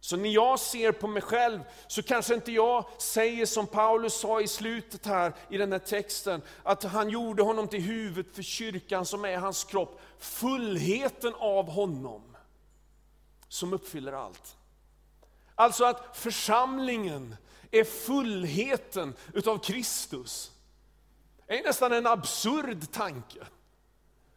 Så 0.00 0.16
när 0.16 0.30
jag 0.30 0.60
ser 0.60 0.92
på 0.92 1.06
mig 1.06 1.22
själv 1.22 1.60
så 1.86 2.02
kanske 2.02 2.34
inte 2.34 2.52
jag 2.52 2.84
säger 2.98 3.46
som 3.46 3.66
Paulus 3.66 4.14
sa 4.14 4.40
i 4.40 4.48
slutet 4.48 5.06
här 5.06 5.32
i 5.48 5.56
den 5.56 5.72
här 5.72 5.78
texten, 5.78 6.42
att 6.62 6.82
han 6.82 7.08
gjorde 7.08 7.42
honom 7.42 7.68
till 7.68 7.82
huvudet 7.82 8.34
för 8.34 8.42
kyrkan 8.42 9.06
som 9.06 9.24
är 9.24 9.36
hans 9.36 9.64
kropp. 9.64 10.00
Fullheten 10.18 11.34
av 11.34 11.70
honom 11.70 12.36
som 13.48 13.72
uppfyller 13.72 14.12
allt. 14.12 14.56
Alltså 15.60 15.84
att 15.84 16.16
församlingen 16.16 17.36
är 17.70 17.84
fullheten 17.84 19.14
utav 19.34 19.58
Kristus. 19.58 20.52
Det 21.46 21.58
är 21.58 21.64
nästan 21.64 21.92
en 21.92 22.06
absurd 22.06 22.92
tanke. 22.92 23.46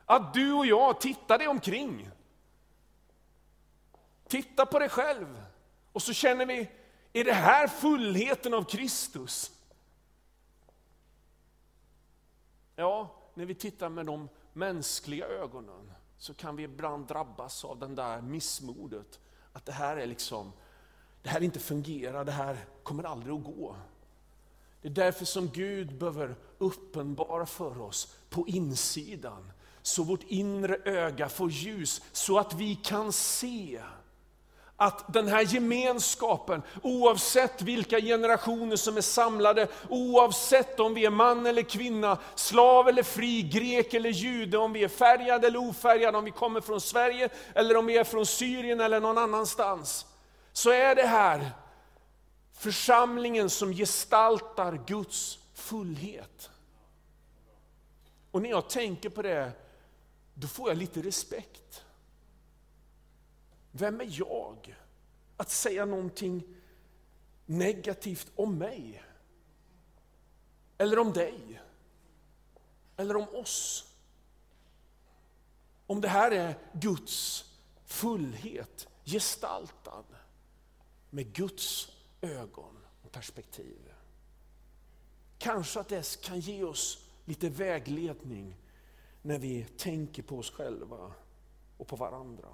Att 0.05 0.33
du 0.33 0.53
och 0.53 0.65
jag 0.65 1.01
tittar 1.01 1.37
dig 1.37 1.47
omkring. 1.47 2.09
Titta 4.27 4.65
på 4.65 4.79
dig 4.79 4.89
själv. 4.89 5.43
Och 5.91 6.01
så 6.01 6.13
känner 6.13 6.45
vi, 6.45 6.69
är 7.13 7.23
det 7.23 7.33
här 7.33 7.67
fullheten 7.67 8.53
av 8.53 8.63
Kristus? 8.63 9.51
Ja, 12.75 13.15
när 13.33 13.45
vi 13.45 13.55
tittar 13.55 13.89
med 13.89 14.05
de 14.05 14.29
mänskliga 14.53 15.25
ögonen 15.25 15.91
så 16.17 16.33
kan 16.33 16.55
vi 16.55 16.63
ibland 16.63 17.07
drabbas 17.07 17.65
av 17.65 17.79
den 17.79 17.95
där 17.95 18.21
missmodet. 18.21 19.19
Att 19.53 19.65
det 19.65 19.71
här 19.71 19.97
är 19.97 20.07
liksom, 20.07 20.53
det 21.23 21.29
här 21.29 21.43
inte 21.43 21.59
fungerar, 21.59 22.25
det 22.25 22.31
här 22.31 22.57
kommer 22.83 23.03
aldrig 23.03 23.35
att 23.35 23.43
gå. 23.43 23.75
Det 24.81 24.87
är 24.87 24.91
därför 24.91 25.25
som 25.25 25.49
Gud 25.49 25.97
behöver 25.97 26.35
uppenbara 26.57 27.45
för 27.45 27.81
oss 27.81 28.15
på 28.29 28.47
insidan, 28.47 29.51
så 29.81 30.03
vårt 30.03 30.23
inre 30.27 30.77
öga 30.85 31.29
får 31.29 31.51
ljus, 31.51 32.01
så 32.11 32.39
att 32.39 32.53
vi 32.53 32.75
kan 32.75 33.13
se 33.13 33.81
att 34.75 35.13
den 35.13 35.27
här 35.27 35.41
gemenskapen, 35.41 36.61
oavsett 36.81 37.61
vilka 37.61 37.99
generationer 37.99 38.75
som 38.75 38.97
är 38.97 39.01
samlade, 39.01 39.67
oavsett 39.89 40.79
om 40.79 40.93
vi 40.93 41.05
är 41.05 41.09
man 41.09 41.45
eller 41.45 41.61
kvinna, 41.61 42.17
slav 42.35 42.87
eller 42.87 43.03
fri, 43.03 43.41
grek 43.41 43.93
eller 43.93 44.09
jude, 44.09 44.57
om 44.57 44.73
vi 44.73 44.83
är 44.83 44.87
färgade 44.87 45.47
eller 45.47 45.69
ofärgade, 45.69 46.17
om 46.17 46.25
vi 46.25 46.31
kommer 46.31 46.61
från 46.61 46.81
Sverige 46.81 47.29
eller 47.53 47.77
om 47.77 47.85
vi 47.85 47.97
är 47.97 48.03
från 48.03 48.25
Syrien 48.25 48.79
eller 48.79 48.99
någon 48.99 49.17
annanstans. 49.17 50.05
Så 50.53 50.71
är 50.71 50.95
det 50.95 51.07
här 51.07 51.51
församlingen 52.51 53.49
som 53.49 53.73
gestaltar 53.73 54.83
Guds 54.87 55.39
fullhet. 55.53 56.49
Och 58.31 58.41
när 58.41 58.49
jag 58.49 58.69
tänker 58.69 59.09
på 59.09 59.21
det, 59.21 59.51
då 60.33 60.47
får 60.47 60.69
jag 60.69 60.77
lite 60.77 61.01
respekt. 61.01 61.85
Vem 63.71 64.01
är 64.01 64.07
jag 64.11 64.75
att 65.37 65.49
säga 65.49 65.85
någonting 65.85 66.43
negativt 67.45 68.31
om 68.35 68.57
mig? 68.57 69.03
Eller 70.77 70.99
om 70.99 71.13
dig? 71.13 71.61
Eller 72.97 73.15
om 73.15 73.27
oss? 73.35 73.87
Om 75.87 76.01
det 76.01 76.07
här 76.07 76.31
är 76.31 76.57
Guds 76.73 77.45
fullhet 77.85 78.87
gestaltad 79.05 80.05
med 81.13 81.33
Guds 81.33 81.91
ögon 82.21 82.77
och 83.03 83.11
perspektiv. 83.11 83.93
Kanske 85.37 85.79
att 85.79 85.87
det 85.87 86.21
kan 86.21 86.39
ge 86.39 86.63
oss 86.63 87.07
lite 87.25 87.49
vägledning 87.49 88.55
när 89.21 89.39
vi 89.39 89.63
tänker 89.77 90.23
på 90.23 90.37
oss 90.37 90.51
själva 90.51 91.11
och 91.77 91.87
på 91.87 91.95
varandra. 91.95 92.47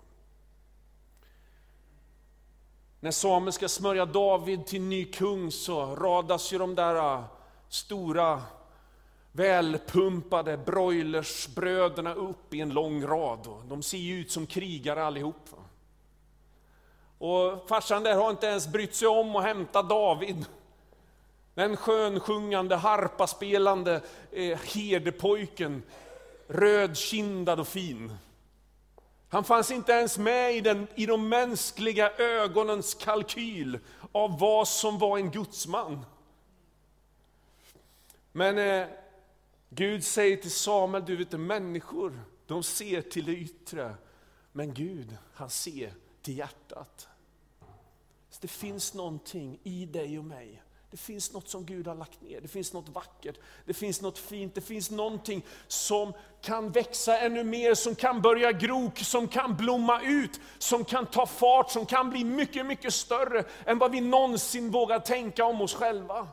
När 2.99 3.11
Samuel 3.11 3.53
ska 3.53 3.69
smörja 3.69 4.05
David 4.05 4.65
till 4.65 4.81
ny 4.81 5.05
kung 5.05 5.51
så 5.51 5.95
radas 5.95 6.53
ju 6.53 6.57
de 6.57 6.75
där 6.75 6.95
äh, 6.95 7.23
stora 7.69 8.43
välpumpade 9.31 10.57
broilersbröderna 10.57 12.13
upp 12.13 12.53
i 12.53 12.61
en 12.61 12.69
lång 12.69 13.05
rad. 13.05 13.63
De 13.69 13.83
ser 13.83 13.97
ju 13.97 14.19
ut 14.19 14.31
som 14.31 14.45
krigare 14.45 15.03
allihop. 15.03 15.49
Och 17.19 17.69
farsan 17.69 18.03
där 18.03 18.15
har 18.15 18.29
inte 18.29 18.47
ens 18.47 18.67
brytt 18.67 18.95
sig 18.95 19.07
om 19.07 19.35
att 19.35 19.43
hämta 19.43 19.81
David. 19.81 20.45
Den 21.53 21.77
skönsjungande, 21.77 22.75
harpaspelande 22.75 24.01
eh, 24.31 24.59
herdepojken, 24.59 25.83
rödkindad 26.47 27.59
och 27.59 27.67
fin. 27.67 28.17
Han 29.29 29.43
fanns 29.43 29.71
inte 29.71 29.91
ens 29.91 30.17
med 30.17 30.55
i, 30.55 30.61
den, 30.61 30.87
i 30.95 31.05
de 31.05 31.29
mänskliga 31.29 32.11
ögonens 32.17 32.93
kalkyl 32.93 33.79
av 34.11 34.39
vad 34.39 34.67
som 34.67 34.97
var 34.97 35.17
en 35.17 35.31
gudsman. 35.31 36.05
Men 38.31 38.57
eh, 38.57 38.87
Gud 39.69 40.03
säger 40.03 40.37
till 40.37 40.51
Samuel, 40.51 41.05
du 41.05 41.15
vet 41.15 41.31
människor, 41.31 42.21
de 42.47 42.63
ser 42.63 43.01
till 43.01 43.25
det 43.25 43.31
yttre. 43.35 43.95
Men 44.51 44.73
Gud, 44.73 45.17
han 45.33 45.49
ser 45.49 45.93
till 46.29 46.37
hjärtat. 46.37 47.07
Så 48.29 48.37
det 48.41 48.47
finns 48.47 48.93
någonting 48.93 49.59
i 49.63 49.85
dig 49.85 50.19
och 50.19 50.25
mig, 50.25 50.63
Det 50.91 50.97
finns 50.97 51.33
något 51.33 51.49
som 51.49 51.65
Gud 51.65 51.87
har 51.87 51.95
lagt 51.95 52.21
ner, 52.21 52.41
det 52.41 52.47
finns 52.47 52.73
något 52.73 52.89
vackert, 52.89 53.39
det 53.65 53.73
finns 53.73 54.01
något 54.01 54.17
fint, 54.17 54.55
det 54.55 54.61
finns 54.61 54.91
någonting 54.91 55.45
som 55.67 56.13
kan 56.41 56.71
växa 56.71 57.19
ännu 57.19 57.43
mer, 57.43 57.73
som 57.73 57.95
kan 57.95 58.21
börja 58.21 58.51
gro, 58.51 58.91
som 58.95 59.27
kan 59.27 59.55
blomma 59.55 60.01
ut, 60.01 60.39
som 60.57 60.85
kan 60.85 61.05
ta 61.05 61.25
fart, 61.25 61.71
som 61.71 61.85
kan 61.85 62.09
bli 62.09 62.23
mycket, 62.23 62.65
mycket 62.65 62.93
större 62.93 63.43
än 63.65 63.77
vad 63.77 63.91
vi 63.91 64.01
någonsin 64.01 64.71
vågar 64.71 64.99
tänka 64.99 65.45
om 65.45 65.61
oss 65.61 65.73
själva. 65.73 66.27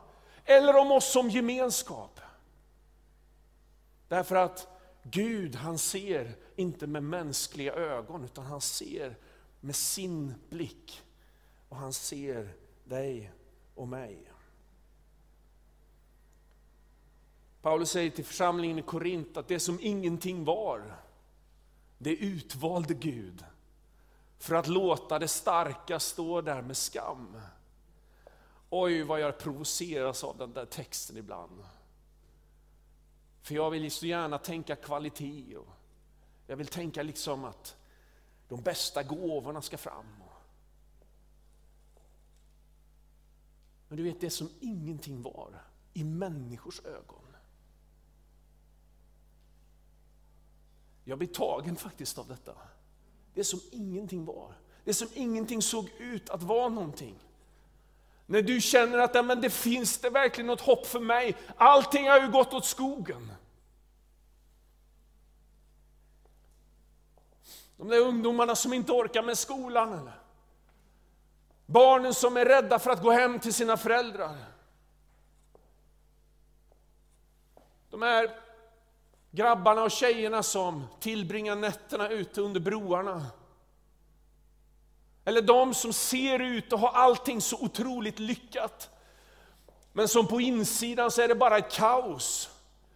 Eller 0.45 0.75
om 0.75 0.91
oss 0.91 1.11
som 1.11 1.29
gemenskap. 1.29 2.19
Därför 4.07 4.35
att 4.35 4.67
Gud 5.03 5.55
han 5.55 5.77
ser 5.77 6.35
inte 6.55 6.87
med 6.87 7.03
mänskliga 7.03 7.73
ögon, 7.73 8.25
utan 8.25 8.45
han 8.45 8.61
ser 8.61 9.15
med 9.67 9.75
sin 9.75 10.33
blick. 10.49 11.03
Och 11.69 11.77
han 11.77 11.93
ser 11.93 12.53
dig 12.83 13.31
och 13.75 13.87
mig. 13.87 14.31
Paulus 17.61 17.89
säger 17.89 18.11
till 18.11 18.25
församlingen 18.25 18.79
i 18.79 18.81
Korint 18.81 19.37
att 19.37 19.47
det 19.47 19.59
som 19.59 19.79
ingenting 19.81 20.45
var, 20.45 20.95
det 21.97 22.15
utvalde 22.15 22.93
Gud 22.93 23.45
för 24.37 24.55
att 24.55 24.67
låta 24.67 25.19
det 25.19 25.27
starka 25.27 25.99
stå 25.99 26.41
där 26.41 26.61
med 26.61 26.77
skam. 26.77 27.41
Oj, 28.69 29.03
vad 29.03 29.19
jag 29.19 29.37
provoceras 29.37 30.23
av 30.23 30.37
den 30.37 30.53
där 30.53 30.65
texten 30.65 31.17
ibland. 31.17 31.65
För 33.41 33.55
jag 33.55 33.71
vill 33.71 33.91
så 33.91 34.05
gärna 34.05 34.37
tänka 34.37 34.75
kvalitet. 34.75 35.57
Och 35.57 35.67
jag 36.47 36.57
vill 36.57 36.67
tänka 36.67 37.03
liksom 37.03 37.45
att 37.45 37.76
de 38.47 38.61
bästa 38.61 39.03
gåvorna 39.03 39.61
ska 39.61 39.77
fram. 39.77 40.05
Men 43.87 43.97
du 43.97 44.03
vet, 44.03 44.21
det 44.21 44.29
som 44.29 44.49
ingenting 44.59 45.21
var 45.21 45.63
i 45.93 46.03
människors 46.03 46.85
ögon. 46.85 47.35
Jag 51.03 51.17
blir 51.17 51.27
tagen 51.27 51.75
faktiskt 51.75 52.17
av 52.17 52.27
detta. 52.27 52.53
Det 53.33 53.43
som 53.43 53.59
ingenting 53.71 54.25
var. 54.25 54.53
Det 54.83 54.93
som 54.93 55.07
ingenting 55.13 55.61
såg 55.61 55.89
ut 55.99 56.29
att 56.29 56.43
vara 56.43 56.69
någonting. 56.69 57.15
När 58.25 58.41
du 58.41 58.61
känner 58.61 58.97
att 58.97 59.25
men 59.25 59.41
det 59.41 59.49
finns 59.49 59.97
det 59.97 60.09
verkligen 60.09 60.47
något 60.47 60.61
hopp 60.61 60.85
för 60.85 60.99
mig? 60.99 61.35
Allting 61.55 62.09
har 62.09 62.21
ju 62.21 62.31
gått 62.31 62.53
åt 62.53 62.65
skogen. 62.65 63.31
De 67.77 67.87
där 67.87 67.99
ungdomarna 67.99 68.55
som 68.55 68.73
inte 68.73 68.91
orkar 68.91 69.23
med 69.23 69.37
skolan. 69.37 69.93
Eller? 69.93 70.19
Barnen 71.65 72.13
som 72.13 72.37
är 72.37 72.45
rädda 72.45 72.79
för 72.79 72.91
att 72.91 73.03
gå 73.03 73.11
hem 73.11 73.39
till 73.39 73.53
sina 73.53 73.77
föräldrar. 73.77 74.35
De 77.89 78.01
här 78.01 78.39
grabbarna 79.31 79.83
och 79.83 79.91
tjejerna 79.91 80.43
som 80.43 80.87
tillbringar 80.99 81.55
nätterna 81.55 82.09
ute 82.09 82.41
under 82.41 82.59
broarna. 82.59 83.25
Eller 85.25 85.41
de 85.41 85.73
som 85.73 85.93
ser 85.93 86.39
ut 86.39 86.73
att 86.73 86.79
ha 86.79 86.91
allting 86.91 87.41
så 87.41 87.57
otroligt 87.63 88.19
lyckat. 88.19 88.89
Men 89.93 90.07
som 90.07 90.27
på 90.27 90.41
insidan 90.41 91.11
så 91.11 91.21
är 91.21 91.27
det 91.27 91.35
bara 91.35 91.61
kaos. 91.61 92.49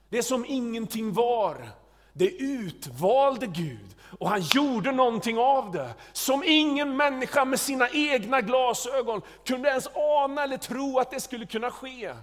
Det 0.09 0.17
är 0.17 0.21
som 0.21 0.45
ingenting 0.45 1.13
var, 1.13 1.69
det 2.13 2.29
utvalde 2.29 3.47
Gud. 3.47 3.95
Och 4.19 4.29
han 4.29 4.41
gjorde 4.41 4.91
någonting 4.91 5.37
av 5.37 5.71
det, 5.71 5.93
som 6.13 6.43
ingen 6.45 6.97
människa 6.97 7.45
med 7.45 7.59
sina 7.59 7.89
egna 7.89 8.41
glasögon 8.41 9.21
kunde 9.45 9.69
ens 9.69 9.87
ana 9.95 10.43
eller 10.43 10.57
tro 10.57 10.99
att 10.99 11.11
det 11.11 11.19
skulle 11.19 11.45
kunna 11.45 11.71
ske. 11.71 12.15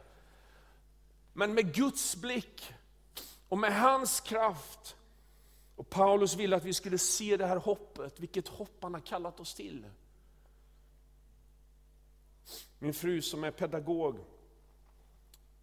Men 1.32 1.54
med 1.54 1.74
Guds 1.74 2.16
blick 2.16 2.72
och 3.48 3.58
med 3.58 3.80
hans 3.80 4.20
kraft. 4.20 4.96
Och 5.76 5.90
Paulus 5.90 6.36
ville 6.36 6.56
att 6.56 6.64
vi 6.64 6.74
skulle 6.74 6.98
se 6.98 7.36
det 7.36 7.46
här 7.46 7.56
hoppet, 7.56 8.20
vilket 8.20 8.48
hopp 8.48 8.78
han 8.80 8.94
har 8.94 9.00
kallat 9.00 9.40
oss 9.40 9.54
till. 9.54 9.84
Min 12.78 12.94
fru 12.94 13.22
som 13.22 13.44
är 13.44 13.50
pedagog, 13.50 14.16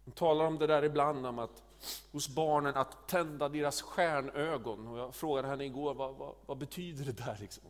hon 0.06 0.14
talar 0.14 0.44
om 0.44 0.58
det 0.58 0.66
där 0.66 0.84
ibland, 0.84 1.26
om 1.26 1.38
att 1.38 1.62
hos 2.12 2.28
barnen 2.28 2.74
att 2.76 3.08
tända 3.08 3.48
deras 3.48 3.82
stjärnögon. 3.82 4.88
Och 4.88 4.98
jag 4.98 5.14
frågade 5.14 5.48
henne 5.48 5.64
igår, 5.64 5.94
vad, 5.94 6.14
vad, 6.14 6.34
vad 6.46 6.58
betyder 6.58 7.04
det 7.04 7.12
där? 7.12 7.36
Liksom? 7.40 7.64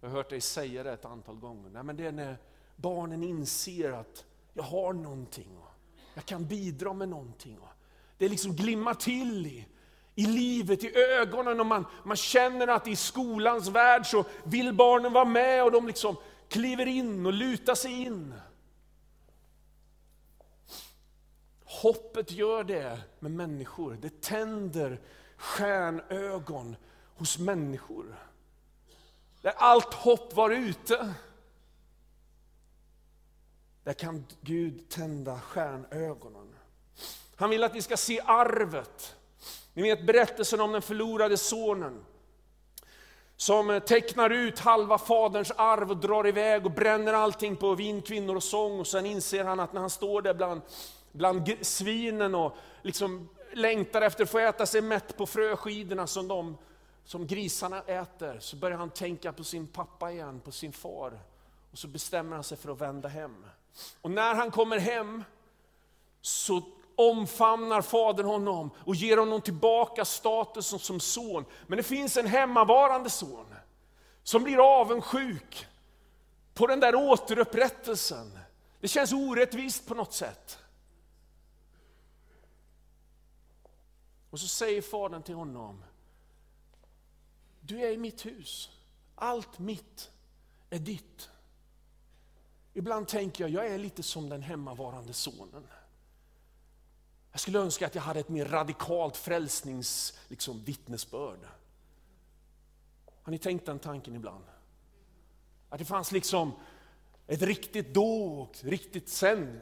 Jag 0.00 0.08
har 0.08 0.16
hört 0.16 0.30
dig 0.30 0.40
säga 0.40 0.82
det 0.82 0.92
ett 0.92 1.04
antal 1.04 1.36
gånger. 1.36 1.70
Nej, 1.70 1.82
men 1.82 1.96
det 1.96 2.06
är 2.06 2.12
när 2.12 2.36
barnen 2.76 3.22
inser 3.22 3.92
att 3.92 4.24
jag 4.52 4.62
har 4.62 4.92
någonting, 4.92 5.56
och 5.56 5.70
jag 6.14 6.24
kan 6.24 6.46
bidra 6.46 6.92
med 6.92 7.08
någonting. 7.08 7.58
Och 7.58 7.68
det 8.18 8.28
liksom 8.28 8.56
glimmar 8.56 8.94
till 8.94 9.46
i, 9.46 9.66
i 10.14 10.26
livet, 10.26 10.84
i 10.84 10.96
ögonen 10.96 11.60
och 11.60 11.66
man, 11.66 11.86
man 12.04 12.16
känner 12.16 12.68
att 12.68 12.86
i 12.86 12.96
skolans 12.96 13.68
värld 13.68 14.06
så 14.06 14.24
vill 14.44 14.74
barnen 14.74 15.12
vara 15.12 15.24
med 15.24 15.64
och 15.64 15.72
de 15.72 15.86
liksom 15.86 16.16
kliver 16.48 16.86
in 16.86 17.26
och 17.26 17.32
lutar 17.32 17.74
sig 17.74 18.02
in. 18.02 18.34
Hoppet 21.82 22.30
gör 22.30 22.64
det 22.64 23.00
med 23.18 23.30
människor. 23.30 23.98
Det 24.00 24.20
tänder 24.20 25.00
stjärnögon 25.36 26.76
hos 27.16 27.38
människor. 27.38 28.18
Där 29.42 29.52
allt 29.56 29.94
hopp 29.94 30.34
var 30.34 30.50
ute. 30.50 31.14
Där 33.84 33.92
kan 33.92 34.26
Gud 34.40 34.88
tända 34.88 35.40
stjärnögonen. 35.40 36.54
Han 37.36 37.50
vill 37.50 37.64
att 37.64 37.74
vi 37.74 37.82
ska 37.82 37.96
se 37.96 38.20
arvet. 38.26 39.16
Ni 39.74 39.82
vet 39.82 40.06
berättelsen 40.06 40.60
om 40.60 40.72
den 40.72 40.82
förlorade 40.82 41.36
sonen. 41.36 42.04
Som 43.36 43.80
tecknar 43.86 44.30
ut 44.30 44.58
halva 44.58 44.98
faderns 44.98 45.50
arv 45.56 45.90
och 45.90 45.96
drar 45.96 46.26
iväg 46.26 46.66
och 46.66 46.72
bränner 46.72 47.12
allting 47.12 47.56
på 47.56 47.74
vin, 47.74 48.02
kvinnor 48.02 48.36
och 48.36 48.42
sång. 48.42 48.80
Och 48.80 48.86
sen 48.86 49.06
inser 49.06 49.44
han 49.44 49.60
att 49.60 49.72
när 49.72 49.80
han 49.80 49.90
står 49.90 50.22
där 50.22 50.34
bland 50.34 50.62
bland 51.12 51.66
svinen 51.66 52.34
och 52.34 52.56
liksom 52.82 53.28
längtar 53.52 54.02
efter 54.02 54.24
att 54.24 54.30
få 54.30 54.38
äta 54.38 54.66
sig 54.66 54.80
mätt 54.80 55.16
på 55.16 55.26
fröskidorna 55.26 56.06
som, 56.06 56.28
de, 56.28 56.58
som 57.04 57.26
grisarna 57.26 57.82
äter, 57.82 58.38
så 58.40 58.56
börjar 58.56 58.78
han 58.78 58.90
tänka 58.90 59.32
på 59.32 59.44
sin 59.44 59.66
pappa 59.66 60.12
igen, 60.12 60.40
på 60.40 60.52
sin 60.52 60.72
far. 60.72 61.20
Och 61.72 61.78
så 61.78 61.88
bestämmer 61.88 62.36
han 62.36 62.44
sig 62.44 62.58
för 62.58 62.72
att 62.72 62.80
vända 62.80 63.08
hem. 63.08 63.44
Och 64.00 64.10
när 64.10 64.34
han 64.34 64.50
kommer 64.50 64.78
hem 64.78 65.24
så 66.20 66.62
omfamnar 66.94 67.82
fadern 67.82 68.26
honom 68.26 68.70
och 68.84 68.94
ger 68.94 69.16
honom 69.16 69.40
tillbaka 69.40 70.04
statusen 70.04 70.78
som 70.78 71.00
son. 71.00 71.44
Men 71.66 71.76
det 71.76 71.82
finns 71.82 72.16
en 72.16 72.26
hemmavarande 72.26 73.10
son 73.10 73.46
som 74.22 74.42
blir 74.42 74.80
avundsjuk 74.80 75.66
på 76.54 76.66
den 76.66 76.80
där 76.80 76.94
återupprättelsen. 76.94 78.38
Det 78.80 78.88
känns 78.88 79.12
orättvist 79.12 79.88
på 79.88 79.94
något 79.94 80.12
sätt. 80.12 80.58
Och 84.30 84.40
så 84.40 84.48
säger 84.48 84.82
fadern 84.82 85.22
till 85.22 85.34
honom, 85.34 85.84
du 87.60 87.80
är 87.80 87.92
i 87.92 87.98
mitt 87.98 88.26
hus, 88.26 88.70
allt 89.14 89.58
mitt 89.58 90.10
är 90.70 90.78
ditt. 90.78 91.30
Ibland 92.74 93.08
tänker 93.08 93.44
jag, 93.44 93.50
jag 93.50 93.74
är 93.74 93.78
lite 93.78 94.02
som 94.02 94.28
den 94.28 94.42
hemmavarande 94.42 95.12
sonen. 95.12 95.66
Jag 97.32 97.40
skulle 97.40 97.58
önska 97.58 97.86
att 97.86 97.94
jag 97.94 98.02
hade 98.02 98.20
ett 98.20 98.28
mer 98.28 98.44
radikalt 98.44 99.16
frälsnings 99.16 100.18
liksom, 100.28 100.64
vittnesbörd. 100.64 101.40
Har 103.22 103.30
ni 103.30 103.38
tänkt 103.38 103.66
den 103.66 103.78
tanken 103.78 104.14
ibland? 104.14 104.44
Att 105.68 105.78
det 105.78 105.84
fanns 105.84 106.12
liksom 106.12 106.52
ett 107.26 107.42
riktigt 107.42 107.94
då 107.94 108.32
och 108.32 108.56
riktigt 108.64 109.08
sen. 109.08 109.60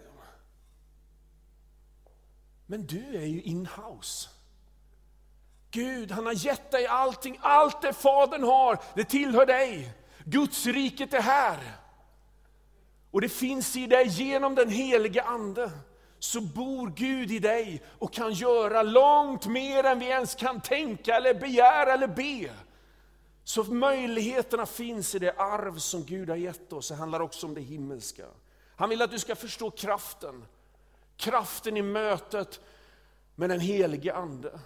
Men 2.66 2.86
du 2.86 3.16
är 3.16 3.26
ju 3.26 3.42
in-house. 3.42 4.28
Gud, 5.76 6.10
han 6.10 6.26
har 6.26 6.32
gett 6.32 6.70
dig 6.70 6.86
allting. 6.86 7.38
Allt 7.40 7.82
det 7.82 7.92
Fadern 7.92 8.42
har, 8.42 8.78
det 8.94 9.04
tillhör 9.04 9.46
dig. 9.46 9.92
Guds 10.24 10.66
riket 10.66 11.14
är 11.14 11.20
här. 11.20 11.58
Och 13.10 13.20
det 13.20 13.28
finns 13.28 13.76
i 13.76 13.86
dig 13.86 14.06
genom 14.06 14.54
den 14.54 14.70
helige 14.70 15.22
Ande. 15.22 15.70
Så 16.18 16.40
bor 16.40 16.90
Gud 16.96 17.30
i 17.30 17.38
dig 17.38 17.82
och 17.98 18.12
kan 18.12 18.32
göra 18.32 18.82
långt 18.82 19.46
mer 19.46 19.84
än 19.84 19.98
vi 19.98 20.06
ens 20.06 20.34
kan 20.34 20.60
tänka 20.60 21.16
eller 21.16 21.34
begära 21.34 21.92
eller 21.92 22.08
be. 22.08 22.50
Så 23.44 23.64
möjligheterna 23.64 24.66
finns 24.66 25.14
i 25.14 25.18
det 25.18 25.32
arv 25.32 25.78
som 25.78 26.04
Gud 26.04 26.28
har 26.28 26.36
gett 26.36 26.72
oss. 26.72 26.88
Det 26.88 26.94
handlar 26.94 27.20
också 27.20 27.46
om 27.46 27.54
det 27.54 27.60
himmelska. 27.60 28.24
Han 28.76 28.88
vill 28.88 29.02
att 29.02 29.10
du 29.10 29.18
ska 29.18 29.36
förstå 29.36 29.70
kraften. 29.70 30.44
Kraften 31.16 31.76
i 31.76 31.82
mötet 31.82 32.60
med 33.34 33.50
den 33.50 33.60
helige 33.60 34.14
Ande 34.14 34.58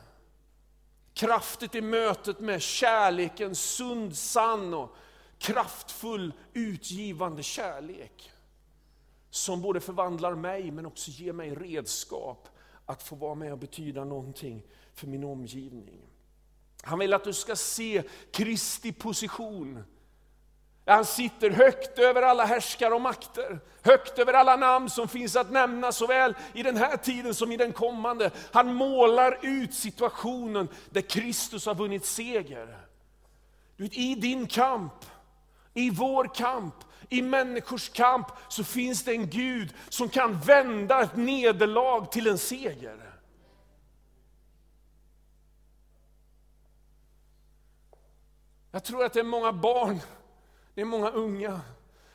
kraftigt 1.14 1.74
i 1.74 1.80
mötet 1.80 2.40
med 2.40 2.62
kärleken, 2.62 3.54
sund, 3.54 4.16
sann 4.16 4.74
och 4.74 4.96
kraftfull, 5.38 6.32
utgivande 6.52 7.42
kärlek. 7.42 8.32
som 9.30 9.62
både 9.62 9.80
förvandlar 9.80 10.34
mig 10.34 10.70
men 10.70 10.86
också 10.86 11.10
ger 11.10 11.32
mig 11.32 11.54
redskap 11.54 12.48
att 12.86 13.02
få 13.02 13.16
vara 13.16 13.34
med 13.34 13.52
och 13.52 13.58
betyda 13.58 14.04
någonting 14.04 14.62
för 14.94 15.06
min 15.06 15.24
omgivning. 15.24 16.00
Han 16.82 16.98
vill 16.98 17.14
att 17.14 17.24
du 17.24 17.32
ska 17.32 17.56
se 17.56 18.02
Kristi 18.32 18.92
position. 18.92 19.84
Han 20.90 21.04
sitter 21.04 21.50
högt 21.50 21.98
över 21.98 22.22
alla 22.22 22.44
härskare 22.44 22.94
och 22.94 23.00
makter, 23.00 23.60
högt 23.82 24.18
över 24.18 24.32
alla 24.32 24.56
namn 24.56 24.90
som 24.90 25.08
finns 25.08 25.36
att 25.36 25.50
nämna 25.50 25.92
såväl 25.92 26.34
i 26.52 26.62
den 26.62 26.76
här 26.76 26.96
tiden 26.96 27.34
som 27.34 27.52
i 27.52 27.56
den 27.56 27.72
kommande. 27.72 28.30
Han 28.52 28.74
målar 28.74 29.38
ut 29.42 29.74
situationen 29.74 30.68
där 30.90 31.00
Kristus 31.00 31.66
har 31.66 31.74
vunnit 31.74 32.06
seger. 32.06 32.78
I 33.76 34.14
din 34.14 34.46
kamp, 34.46 34.92
i 35.74 35.90
vår 35.90 36.34
kamp, 36.34 36.74
i 37.08 37.22
människors 37.22 37.88
kamp 37.88 38.26
så 38.48 38.64
finns 38.64 39.04
det 39.04 39.12
en 39.12 39.30
Gud 39.30 39.74
som 39.88 40.08
kan 40.08 40.40
vända 40.40 41.02
ett 41.02 41.16
nederlag 41.16 42.06
till 42.12 42.26
en 42.26 42.38
seger. 42.38 43.10
Jag 48.70 48.84
tror 48.84 49.04
att 49.04 49.12
det 49.12 49.20
är 49.20 49.24
många 49.24 49.52
barn, 49.52 50.00
det 50.74 50.80
är 50.80 50.84
många 50.84 51.10
unga, 51.10 51.60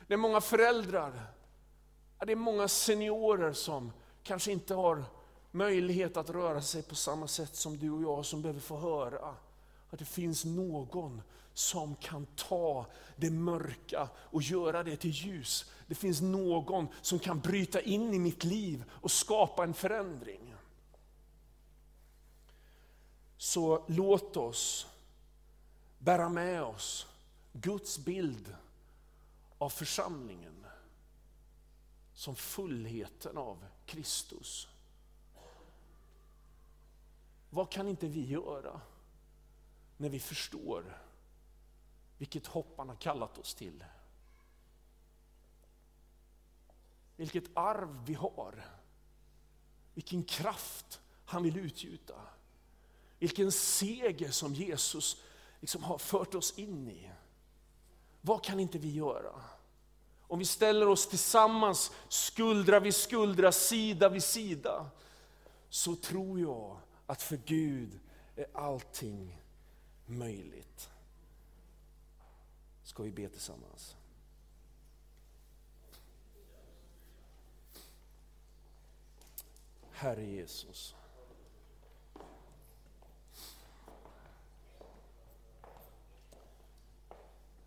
det 0.06 0.14
är 0.14 0.18
många 0.18 0.40
föräldrar, 0.40 1.12
det 2.26 2.32
är 2.32 2.36
många 2.36 2.68
seniorer 2.68 3.52
som 3.52 3.92
kanske 4.22 4.52
inte 4.52 4.74
har 4.74 5.04
möjlighet 5.50 6.16
att 6.16 6.30
röra 6.30 6.62
sig 6.62 6.82
på 6.82 6.94
samma 6.94 7.28
sätt 7.28 7.56
som 7.56 7.78
du 7.78 7.90
och 7.90 8.02
jag 8.02 8.24
som 8.24 8.42
behöver 8.42 8.60
få 8.60 8.78
höra 8.78 9.34
att 9.90 9.98
det 9.98 10.04
finns 10.04 10.44
någon 10.44 11.22
som 11.54 11.96
kan 11.96 12.26
ta 12.26 12.86
det 13.16 13.30
mörka 13.30 14.08
och 14.16 14.42
göra 14.42 14.82
det 14.82 14.96
till 14.96 15.10
ljus. 15.10 15.72
Det 15.86 15.94
finns 15.94 16.20
någon 16.20 16.88
som 17.02 17.18
kan 17.18 17.40
bryta 17.40 17.80
in 17.80 18.14
i 18.14 18.18
mitt 18.18 18.44
liv 18.44 18.84
och 18.90 19.10
skapa 19.10 19.64
en 19.64 19.74
förändring. 19.74 20.54
Så 23.36 23.84
låt 23.86 24.36
oss 24.36 24.86
bära 25.98 26.28
med 26.28 26.62
oss 26.62 27.06
Guds 27.60 27.98
bild 27.98 28.56
av 29.58 29.68
församlingen 29.68 30.66
som 32.14 32.36
fullheten 32.36 33.36
av 33.36 33.64
Kristus. 33.86 34.68
Vad 37.50 37.70
kan 37.70 37.88
inte 37.88 38.08
vi 38.08 38.26
göra 38.26 38.80
när 39.96 40.08
vi 40.08 40.20
förstår 40.20 40.98
vilket 42.18 42.46
hopp 42.46 42.74
han 42.76 42.88
har 42.88 42.96
kallat 42.96 43.38
oss 43.38 43.54
till? 43.54 43.84
Vilket 47.16 47.44
arv 47.54 48.04
vi 48.06 48.14
har. 48.14 48.64
Vilken 49.94 50.22
kraft 50.22 51.00
han 51.24 51.42
vill 51.42 51.56
utgjuta. 51.56 52.20
Vilken 53.18 53.52
seger 53.52 54.30
som 54.30 54.54
Jesus 54.54 55.22
liksom 55.60 55.82
har 55.82 55.98
fört 55.98 56.34
oss 56.34 56.58
in 56.58 56.88
i. 56.88 57.10
Vad 58.26 58.44
kan 58.44 58.60
inte 58.60 58.78
vi 58.78 58.90
göra? 58.90 59.42
Om 60.28 60.38
vi 60.38 60.44
ställer 60.44 60.88
oss 60.88 61.08
tillsammans, 61.08 61.92
skuldra 62.08 62.80
vid 62.80 62.94
skuldra, 62.94 63.52
sida 63.52 64.08
vid 64.08 64.24
sida, 64.24 64.90
så 65.68 65.96
tror 65.96 66.40
jag 66.40 66.76
att 67.06 67.22
för 67.22 67.36
Gud 67.36 68.00
är 68.36 68.46
allting 68.52 69.42
möjligt. 70.06 70.90
Ska 72.84 73.02
vi 73.02 73.10
be 73.10 73.28
tillsammans? 73.28 73.96
Herre 79.90 80.24
Jesus. 80.24 80.94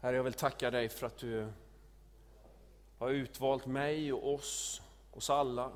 Herre, 0.02 0.16
jag 0.16 0.24
vill 0.24 0.34
tacka 0.34 0.72
dig 0.72 0.90
för 0.90 1.08
att 1.08 1.18
du 1.18 1.52
har 2.98 3.10
utvalt 3.10 3.66
mig 3.66 4.14
och 4.14 4.34
oss, 4.34 4.82
oss 5.12 5.30
alla, 5.30 5.72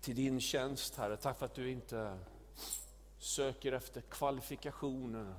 till 0.00 0.16
din 0.16 0.40
tjänst, 0.40 0.96
Herre. 0.96 1.16
Tack 1.16 1.38
för 1.38 1.46
att 1.46 1.54
du 1.54 1.70
inte 1.70 2.18
söker 3.18 3.72
efter 3.72 4.00
kvalifikationer 4.00 5.34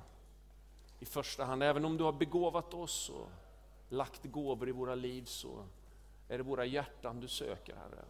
i 0.98 1.04
första 1.04 1.44
hand. 1.44 1.62
Även 1.62 1.84
om 1.84 1.96
du 1.96 2.04
har 2.04 2.12
begåvat 2.12 2.74
oss 2.74 3.10
och 3.10 3.28
lagt 3.88 4.24
gåvor 4.24 4.68
i 4.68 4.72
våra 4.72 4.94
liv 4.94 5.24
så 5.24 5.66
är 6.28 6.38
det 6.38 6.44
våra 6.44 6.64
hjärtan 6.64 7.20
du 7.20 7.28
söker, 7.28 7.76
Herre. 7.76 8.04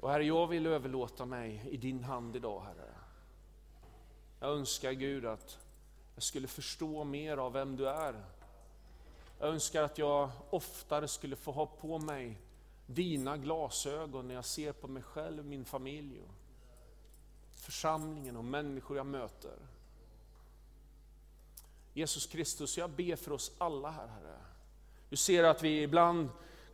Och 0.00 0.10
Herre, 0.10 0.24
jag 0.24 0.46
vill 0.46 0.66
överlåta 0.66 1.24
mig 1.24 1.68
i 1.70 1.76
din 1.76 2.04
hand 2.04 2.36
idag, 2.36 2.60
Herre. 2.60 3.03
Jag 4.40 4.50
önskar 4.50 4.92
Gud 4.92 5.26
att 5.26 5.58
jag 6.14 6.22
skulle 6.22 6.48
förstå 6.48 7.04
mer 7.04 7.36
av 7.36 7.52
vem 7.52 7.76
du 7.76 7.88
är. 7.88 8.24
Jag 9.38 9.48
önskar 9.48 9.82
att 9.82 9.98
jag 9.98 10.30
oftare 10.50 11.08
skulle 11.08 11.36
få 11.36 11.52
ha 11.52 11.66
på 11.66 11.98
mig 11.98 12.40
dina 12.86 13.36
glasögon 13.36 14.28
när 14.28 14.34
jag 14.34 14.44
ser 14.44 14.72
på 14.72 14.88
mig 14.88 15.02
själv, 15.02 15.44
min 15.44 15.64
familj, 15.64 16.20
och 16.20 16.34
församlingen 17.50 18.36
och 18.36 18.44
människor 18.44 18.96
jag 18.96 19.06
möter. 19.06 19.58
Jesus 21.92 22.26
Kristus, 22.26 22.78
jag 22.78 22.90
ber 22.90 23.16
för 23.16 23.32
oss 23.32 23.52
alla 23.58 23.90
här, 23.90 24.06
Herre. 24.06 24.38
Du 25.08 25.16
ser 25.16 25.44
att 25.44 25.62
vi 25.62 25.82
ibland 25.82 26.28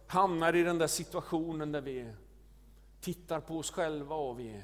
hamnar 0.07 0.57
i 0.57 0.63
den 0.63 0.79
där 0.79 0.87
situationen 0.87 1.73
där 1.73 1.81
vi 1.81 2.13
tittar 3.01 3.41
på 3.41 3.59
oss 3.59 3.71
själva 3.71 4.15
och 4.15 4.41
vi 4.41 4.63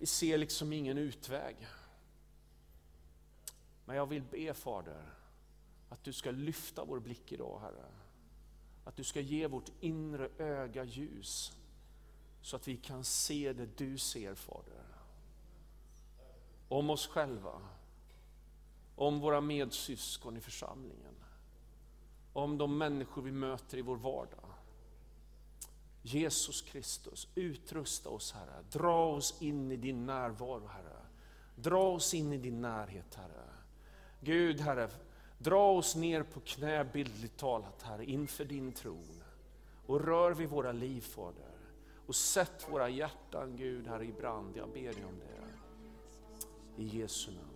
vi 0.00 0.06
ser 0.06 0.38
liksom 0.38 0.72
ingen 0.72 0.98
utväg. 0.98 1.56
Men 3.84 3.96
jag 3.96 4.06
vill 4.06 4.22
be 4.22 4.54
Fader, 4.54 5.14
att 5.88 6.04
du 6.04 6.12
ska 6.12 6.30
lyfta 6.30 6.84
vår 6.84 7.00
blick 7.00 7.32
idag 7.32 7.60
Herre. 7.60 7.86
Att 8.84 8.96
du 8.96 9.04
ska 9.04 9.20
ge 9.20 9.46
vårt 9.46 9.70
inre 9.80 10.28
öga 10.38 10.84
ljus, 10.84 11.52
så 12.42 12.56
att 12.56 12.68
vi 12.68 12.76
kan 12.76 13.04
se 13.04 13.52
det 13.52 13.78
du 13.78 13.98
ser 13.98 14.34
Fader. 14.34 14.84
Om 16.68 16.90
oss 16.90 17.06
själva, 17.06 17.62
om 18.96 19.20
våra 19.20 19.40
medsyskon 19.40 20.36
i 20.36 20.40
församlingen, 20.40 21.14
om 22.32 22.58
de 22.58 22.78
människor 22.78 23.22
vi 23.22 23.32
möter 23.32 23.78
i 23.78 23.82
vår 23.82 23.96
vardag. 23.96 24.50
Jesus 26.02 26.62
Kristus, 26.62 27.28
utrusta 27.34 28.08
oss 28.08 28.32
Herre. 28.32 28.64
Dra 28.70 29.06
oss 29.06 29.42
in 29.42 29.72
i 29.72 29.76
din 29.76 30.06
närvaro 30.06 30.66
Herre. 30.66 31.06
Dra 31.54 31.82
oss 31.82 32.14
in 32.14 32.32
i 32.32 32.38
din 32.38 32.60
närhet 32.60 33.14
Herre. 33.14 33.44
Gud 34.20 34.60
Herre, 34.60 34.90
dra 35.38 35.72
oss 35.72 35.96
ner 35.96 36.22
på 36.22 36.40
knä 36.40 36.84
bildligt 36.84 37.36
talat 37.36 37.82
Herre 37.82 38.04
inför 38.04 38.44
din 38.44 38.72
tron. 38.72 39.22
Och 39.86 40.04
rör 40.04 40.34
vid 40.34 40.48
våra 40.48 40.72
liv 40.72 41.00
Fader. 41.00 41.58
Och 42.06 42.16
sätt 42.16 42.66
våra 42.70 42.88
hjärtan 42.88 43.56
Gud 43.56 43.86
Herre 43.86 44.04
i 44.04 44.12
brand. 44.12 44.56
Jag 44.56 44.68
ber 44.68 44.92
dig 44.92 45.04
om 45.04 45.18
det. 45.18 45.40
I 46.82 47.00
Jesu 47.00 47.30
namn. 47.30 47.49